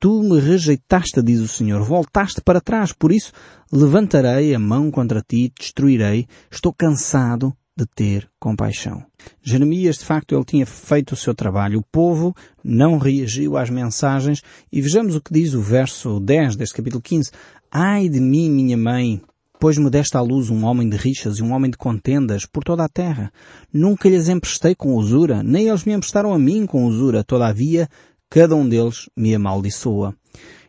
Tu 0.00 0.22
me 0.22 0.38
rejeitaste, 0.38 1.20
diz 1.20 1.40
o 1.40 1.48
Senhor, 1.48 1.82
voltaste 1.82 2.40
para 2.40 2.60
trás, 2.60 2.92
por 2.92 3.10
isso 3.10 3.32
levantarei 3.72 4.54
a 4.54 4.58
mão 4.58 4.92
contra 4.92 5.20
ti, 5.20 5.52
destruirei, 5.58 6.26
estou 6.48 6.72
cansado 6.72 7.52
de 7.76 7.84
ter 7.84 8.30
compaixão. 8.38 9.04
Jeremias, 9.42 9.98
de 9.98 10.04
facto, 10.04 10.36
ele 10.36 10.44
tinha 10.44 10.64
feito 10.64 11.12
o 11.12 11.16
seu 11.16 11.34
trabalho. 11.34 11.80
O 11.80 11.84
povo 11.90 12.32
não 12.62 12.96
reagiu 12.96 13.56
às 13.56 13.70
mensagens 13.70 14.40
e 14.70 14.80
vejamos 14.80 15.16
o 15.16 15.20
que 15.20 15.32
diz 15.32 15.54
o 15.54 15.60
verso 15.60 16.20
10 16.20 16.54
deste 16.54 16.76
capítulo 16.76 17.02
15. 17.02 17.32
Ai 17.68 18.08
de 18.08 18.20
mim, 18.20 18.50
minha 18.50 18.76
mãe, 18.76 19.20
pois 19.58 19.78
me 19.78 19.90
deste 19.90 20.16
à 20.16 20.20
luz 20.20 20.48
um 20.48 20.64
homem 20.64 20.88
de 20.88 20.96
rixas 20.96 21.38
e 21.38 21.42
um 21.42 21.52
homem 21.52 21.70
de 21.70 21.76
contendas 21.76 22.46
por 22.46 22.62
toda 22.62 22.84
a 22.84 22.88
terra. 22.88 23.32
Nunca 23.72 24.08
lhes 24.08 24.28
emprestei 24.28 24.76
com 24.76 24.94
usura, 24.94 25.42
nem 25.42 25.68
eles 25.68 25.84
me 25.84 25.92
emprestaram 25.92 26.32
a 26.32 26.38
mim 26.38 26.66
com 26.66 26.84
usura. 26.84 27.24
Todavia, 27.24 27.88
cada 28.30 28.54
um 28.54 28.68
deles 28.68 29.08
me 29.16 29.34
amaldiçoa. 29.34 30.14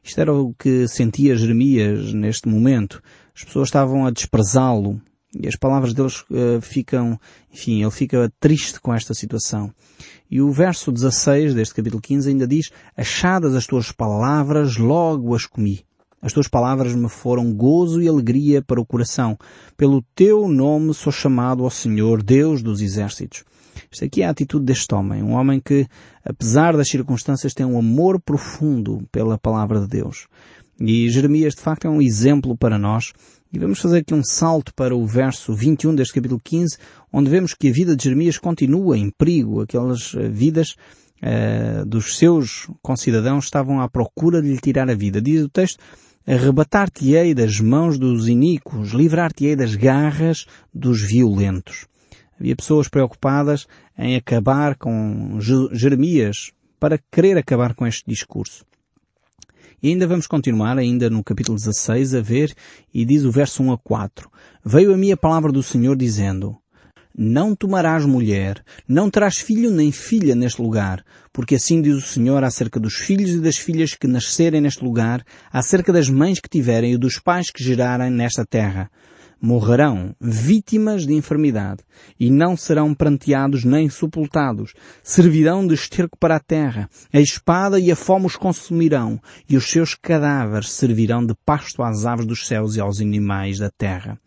Isto 0.04 0.22
era 0.22 0.34
o 0.34 0.54
que 0.54 0.88
sentia 0.88 1.36
Jeremias 1.36 2.14
neste 2.14 2.48
momento. 2.48 3.02
As 3.36 3.44
pessoas 3.44 3.68
estavam 3.68 4.06
a 4.06 4.12
desprezá-lo 4.12 5.02
e 5.34 5.48
as 5.48 5.56
palavras 5.56 5.94
deles 5.94 6.22
uh, 6.32 6.60
ficam, 6.62 7.20
enfim, 7.54 7.82
ele 7.82 7.92
fica 7.92 8.32
triste 8.40 8.80
com 8.80 8.94
esta 8.94 9.14
situação. 9.14 9.72
E 10.30 10.42
o 10.42 10.52
verso 10.52 10.92
16 10.92 11.54
deste 11.54 11.76
capítulo 11.76 12.02
15 12.02 12.30
ainda 12.30 12.48
diz, 12.48 12.72
achadas 12.98 13.54
as 13.56 13.68
tuas 13.68 13.92
palavras, 13.92 14.78
logo 14.78 15.36
as 15.36 15.46
comi. 15.46 15.86
As 16.22 16.34
tuas 16.34 16.48
palavras 16.48 16.94
me 16.94 17.08
foram 17.08 17.54
gozo 17.54 18.02
e 18.02 18.08
alegria 18.08 18.62
para 18.62 18.82
o 18.82 18.86
coração. 18.86 19.38
Pelo 19.78 20.04
teu 20.14 20.48
nome 20.50 20.94
sou 20.94 21.12
chamado 21.12 21.64
ao 21.64 21.70
Senhor, 21.70 22.22
Deus 22.22 22.62
dos 22.62 22.82
exércitos. 22.82 23.44
Esta 23.92 24.06
aqui 24.06 24.22
é 24.22 24.26
a 24.26 24.30
atitude 24.30 24.66
deste 24.66 24.94
homem, 24.94 25.24
um 25.24 25.32
homem 25.32 25.60
que, 25.60 25.88
apesar 26.24 26.76
das 26.76 26.90
circunstâncias, 26.90 27.54
tem 27.54 27.66
um 27.66 27.80
amor 27.80 28.20
profundo 28.20 29.08
pela 29.12 29.38
palavra 29.38 29.80
de 29.80 29.88
Deus. 29.88 30.28
E 30.80 31.10
Jeremias, 31.10 31.56
de 31.56 31.62
facto, 31.62 31.86
é 31.86 31.90
um 31.90 32.02
exemplo 32.02 32.58
para 32.58 32.78
nós 32.78 33.12
E 33.52 33.60
vamos 33.60 33.80
fazer 33.80 34.00
aqui 34.00 34.14
um 34.14 34.24
salto 34.24 34.74
para 34.76 34.96
o 34.96 35.06
verso 35.08 35.54
21 35.54 35.96
deste 35.96 36.14
capítulo 36.14 36.40
15, 36.44 36.78
onde 37.12 37.30
vemos 37.30 37.54
que 37.54 37.70
a 37.70 37.72
vida 37.72 37.96
de 37.96 38.04
Jeremias 38.04 38.38
continua 38.38 38.98
em 38.98 39.10
perigo. 39.10 39.62
Aquelas 39.62 40.14
eh, 40.16 40.30
vidas 40.30 40.76
uh, 41.24 41.86
dos 41.86 42.18
seus 42.18 42.70
concidadãos 42.82 43.46
estavam 43.46 43.82
à 43.82 43.90
procura 43.90 44.42
de 44.42 44.50
lhe 44.50 44.60
tirar 44.60 44.88
a 44.90 44.94
vida. 44.94 45.20
Diz 45.20 45.44
o 45.44 45.50
texto, 45.50 45.80
arrebatar-te-ei 46.30 47.34
das 47.34 47.60
mãos 47.60 47.98
dos 47.98 48.28
iníquos, 48.28 48.92
livrar-te-ei 48.92 49.56
das 49.56 49.74
garras 49.74 50.46
dos 50.72 51.02
violentos. 51.02 51.88
Havia 52.40 52.56
pessoas 52.56 52.88
preocupadas 52.88 53.66
em 53.98 54.16
acabar 54.16 54.76
com 54.76 55.40
Jeremias 55.72 56.52
para 56.80 57.00
querer 57.12 57.36
acabar 57.36 57.74
com 57.74 57.86
este 57.88 58.04
discurso. 58.08 58.64
E 59.82 59.90
ainda 59.90 60.06
vamos 60.06 60.28
continuar, 60.28 60.78
ainda 60.78 61.10
no 61.10 61.24
capítulo 61.24 61.58
16, 61.58 62.14
a 62.14 62.22
ver, 62.22 62.54
e 62.94 63.04
diz 63.04 63.26
o 63.26 63.32
verso 63.32 63.64
1 63.64 63.72
a 63.72 63.78
4. 63.80 64.30
Veio 64.64 64.94
a 64.94 64.98
mim 64.98 65.12
a 65.12 65.18
palavra 65.18 65.52
do 65.52 65.64
Senhor 65.64 65.98
dizendo, 65.98 66.56
não 67.22 67.54
tomarás 67.54 68.06
mulher, 68.06 68.64
não 68.88 69.10
terás 69.10 69.40
filho 69.40 69.70
nem 69.70 69.92
filha 69.92 70.34
neste 70.34 70.62
lugar, 70.62 71.04
porque 71.34 71.56
assim 71.56 71.82
diz 71.82 71.96
o 71.98 72.02
Senhor 72.02 72.46
acerca 72.46 72.80
dos 72.80 72.94
filhos 72.94 73.32
e 73.32 73.42
das 73.42 73.58
filhas 73.58 73.94
que 73.94 74.08
nascerem 74.08 74.62
neste 74.62 74.82
lugar, 74.82 75.22
acerca 75.52 75.92
das 75.92 76.10
mães 76.10 76.40
que 76.40 76.48
tiverem 76.48 76.94
e 76.94 76.98
dos 76.98 77.20
pais 77.20 77.52
que 77.52 77.62
gerarem 77.62 78.10
nesta 78.10 78.46
terra 78.46 78.90
morrerão 79.42 80.14
vítimas 80.20 81.06
de 81.06 81.14
enfermidade 81.14 81.82
e 82.20 82.30
não 82.30 82.58
serão 82.58 82.94
pranteados 82.94 83.64
nem 83.64 83.90
sepultados. 83.90 84.74
Servirão 85.02 85.66
de 85.66 85.74
esterco 85.74 86.18
para 86.18 86.36
a 86.36 86.40
terra. 86.42 86.90
A 87.12 87.20
espada 87.20 87.80
e 87.80 87.92
a 87.92 87.96
fome 87.96 88.26
os 88.26 88.36
consumirão 88.36 89.20
e 89.50 89.56
os 89.56 89.70
seus 89.70 89.96
cadáveres 89.96 90.72
servirão 90.72 91.26
de 91.26 91.34
pasto 91.46 91.82
às 91.82 92.06
aves 92.06 92.26
dos 92.26 92.46
céus 92.46 92.76
e 92.76 92.82
aos 92.82 93.00
animais 93.00 93.60
da 93.60 93.70
terra. 93.70 94.20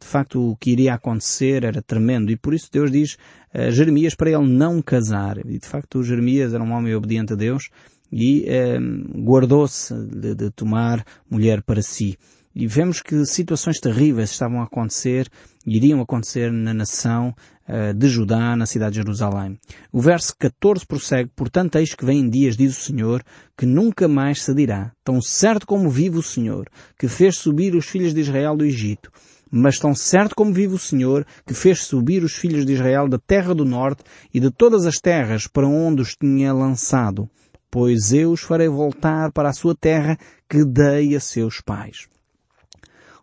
De 0.00 0.06
facto, 0.06 0.52
o 0.52 0.56
que 0.56 0.70
iria 0.70 0.94
acontecer 0.94 1.64
era 1.64 1.82
tremendo 1.82 2.30
e 2.30 2.36
por 2.36 2.54
isso 2.54 2.68
Deus 2.72 2.90
diz 2.90 3.16
a 3.52 3.70
Jeremias 3.70 4.14
para 4.14 4.30
ele 4.30 4.46
não 4.46 4.80
casar. 4.80 5.38
E 5.44 5.58
de 5.58 5.66
facto, 5.66 6.02
Jeremias 6.02 6.54
era 6.54 6.62
um 6.62 6.72
homem 6.72 6.94
obediente 6.94 7.32
a 7.32 7.36
Deus 7.36 7.70
e 8.10 8.44
eh, 8.46 8.78
guardou-se 9.16 9.94
de, 9.94 10.34
de 10.34 10.50
tomar 10.50 11.04
mulher 11.30 11.62
para 11.62 11.82
si. 11.82 12.16
E 12.54 12.66
vemos 12.66 13.00
que 13.00 13.24
situações 13.24 13.78
terríveis 13.78 14.30
estavam 14.30 14.60
a 14.60 14.64
acontecer, 14.64 15.28
iriam 15.64 16.00
acontecer 16.00 16.50
na 16.50 16.74
nação 16.74 17.32
uh, 17.68 17.94
de 17.94 18.08
Judá, 18.08 18.56
na 18.56 18.66
cidade 18.66 18.94
de 18.94 18.96
Jerusalém. 18.96 19.60
O 19.92 20.00
verso 20.00 20.34
14 20.36 20.84
prossegue, 20.84 21.30
portanto 21.36 21.76
eis 21.76 21.94
que 21.94 22.04
vem 22.04 22.28
dias, 22.28 22.56
diz 22.56 22.76
o 22.76 22.80
Senhor, 22.80 23.22
que 23.56 23.64
nunca 23.64 24.08
mais 24.08 24.42
se 24.42 24.52
dirá, 24.54 24.90
tão 25.04 25.22
certo 25.22 25.66
como 25.68 25.88
vive 25.88 26.18
o 26.18 26.22
Senhor, 26.22 26.68
que 26.98 27.06
fez 27.06 27.36
subir 27.36 27.76
os 27.76 27.86
filhos 27.86 28.12
de 28.12 28.22
Israel 28.22 28.56
do 28.56 28.64
Egito, 28.64 29.12
mas 29.50 29.78
tão 29.78 29.94
certo 29.94 30.34
como 30.34 30.52
vive 30.52 30.74
o 30.74 30.78
Senhor, 30.78 31.26
que 31.46 31.54
fez 31.54 31.80
subir 31.80 32.22
os 32.22 32.34
filhos 32.34 32.64
de 32.66 32.72
Israel 32.72 33.08
da 33.08 33.18
terra 33.18 33.54
do 33.54 33.64
norte 33.64 34.02
e 34.32 34.40
de 34.40 34.50
todas 34.50 34.86
as 34.86 34.96
terras 34.96 35.46
para 35.46 35.66
onde 35.66 36.02
os 36.02 36.14
tinha 36.14 36.52
lançado, 36.52 37.28
pois 37.70 38.12
eu 38.12 38.32
os 38.32 38.40
farei 38.40 38.68
voltar 38.68 39.32
para 39.32 39.48
a 39.48 39.52
sua 39.52 39.74
terra 39.74 40.18
que 40.48 40.64
dei 40.64 41.14
a 41.14 41.20
seus 41.20 41.60
pais. 41.60 42.08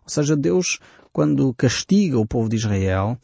Ou 0.02 0.08
seja, 0.08 0.36
Deus, 0.36 0.78
quando 1.12 1.52
castiga 1.54 2.18
o 2.18 2.26
povo 2.26 2.48
de 2.48 2.56
Israel, 2.56 3.18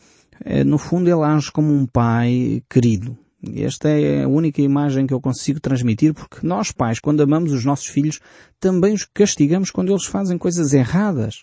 é, 0.45 0.65
no 0.65 0.79
fundo 0.79 1.09
ele 1.09 1.23
age 1.23 1.51
como 1.53 1.73
um 1.73 1.87
pai 1.87 2.62
querido. 2.69 3.17
Esta 3.57 3.88
é 3.88 4.23
a 4.23 4.29
única 4.29 4.62
imagem 4.62 5.05
que 5.05 5.12
eu 5.12 5.21
consigo 5.21 5.59
transmitir 5.59 6.15
porque 6.15 6.47
nós 6.47 6.71
pais, 6.71 7.01
quando 7.01 7.23
amamos 7.23 7.53
os 7.53 7.65
nossos 7.65 7.87
filhos, 7.87 8.21
também 8.61 8.95
os 8.95 9.05
castigamos 9.05 9.71
quando 9.71 9.91
eles 9.91 10.05
fazem 10.05 10.38
coisas 10.38 10.73
erradas. 10.73 11.43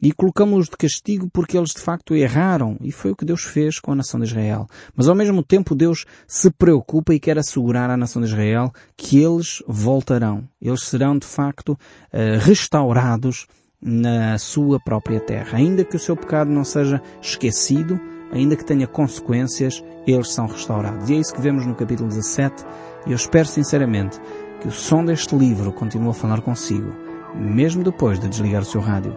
E 0.00 0.12
colocamos-los 0.12 0.68
de 0.68 0.76
castigo 0.76 1.28
porque 1.32 1.56
eles 1.56 1.70
de 1.70 1.80
facto 1.80 2.14
erraram. 2.14 2.76
E 2.80 2.92
foi 2.92 3.10
o 3.10 3.16
que 3.16 3.24
Deus 3.24 3.42
fez 3.42 3.80
com 3.80 3.92
a 3.92 3.96
nação 3.96 4.20
de 4.20 4.26
Israel. 4.26 4.66
Mas 4.94 5.08
ao 5.08 5.14
mesmo 5.14 5.42
tempo 5.42 5.74
Deus 5.74 6.04
se 6.26 6.50
preocupa 6.50 7.14
e 7.14 7.20
quer 7.20 7.38
assegurar 7.38 7.90
à 7.90 7.96
nação 7.96 8.22
de 8.22 8.28
Israel 8.28 8.72
que 8.96 9.18
eles 9.18 9.62
voltarão. 9.66 10.48
Eles 10.60 10.82
serão 10.82 11.18
de 11.18 11.26
facto 11.26 11.78
eh, 12.12 12.38
restaurados 12.40 13.46
na 13.80 14.38
sua 14.38 14.80
própria 14.80 15.20
terra. 15.20 15.58
Ainda 15.58 15.84
que 15.84 15.96
o 15.96 16.00
seu 16.00 16.16
pecado 16.16 16.50
não 16.50 16.64
seja 16.64 17.00
esquecido, 17.20 18.00
ainda 18.32 18.56
que 18.56 18.64
tenha 18.64 18.86
consequências, 18.86 19.82
eles 20.06 20.32
são 20.32 20.46
restaurados. 20.46 21.08
E 21.08 21.14
é 21.14 21.18
isso 21.18 21.34
que 21.34 21.40
vemos 21.40 21.66
no 21.66 21.74
capítulo 21.74 22.08
17. 22.08 22.64
E 23.06 23.10
eu 23.10 23.16
espero 23.16 23.46
sinceramente 23.46 24.20
que 24.60 24.68
o 24.68 24.72
som 24.72 25.04
deste 25.04 25.34
livro 25.36 25.72
continue 25.72 26.10
a 26.10 26.14
falar 26.14 26.40
consigo, 26.40 26.92
mesmo 27.34 27.84
depois 27.84 28.18
de 28.18 28.28
desligar 28.28 28.62
o 28.62 28.66
seu 28.66 28.80
rádio. 28.80 29.16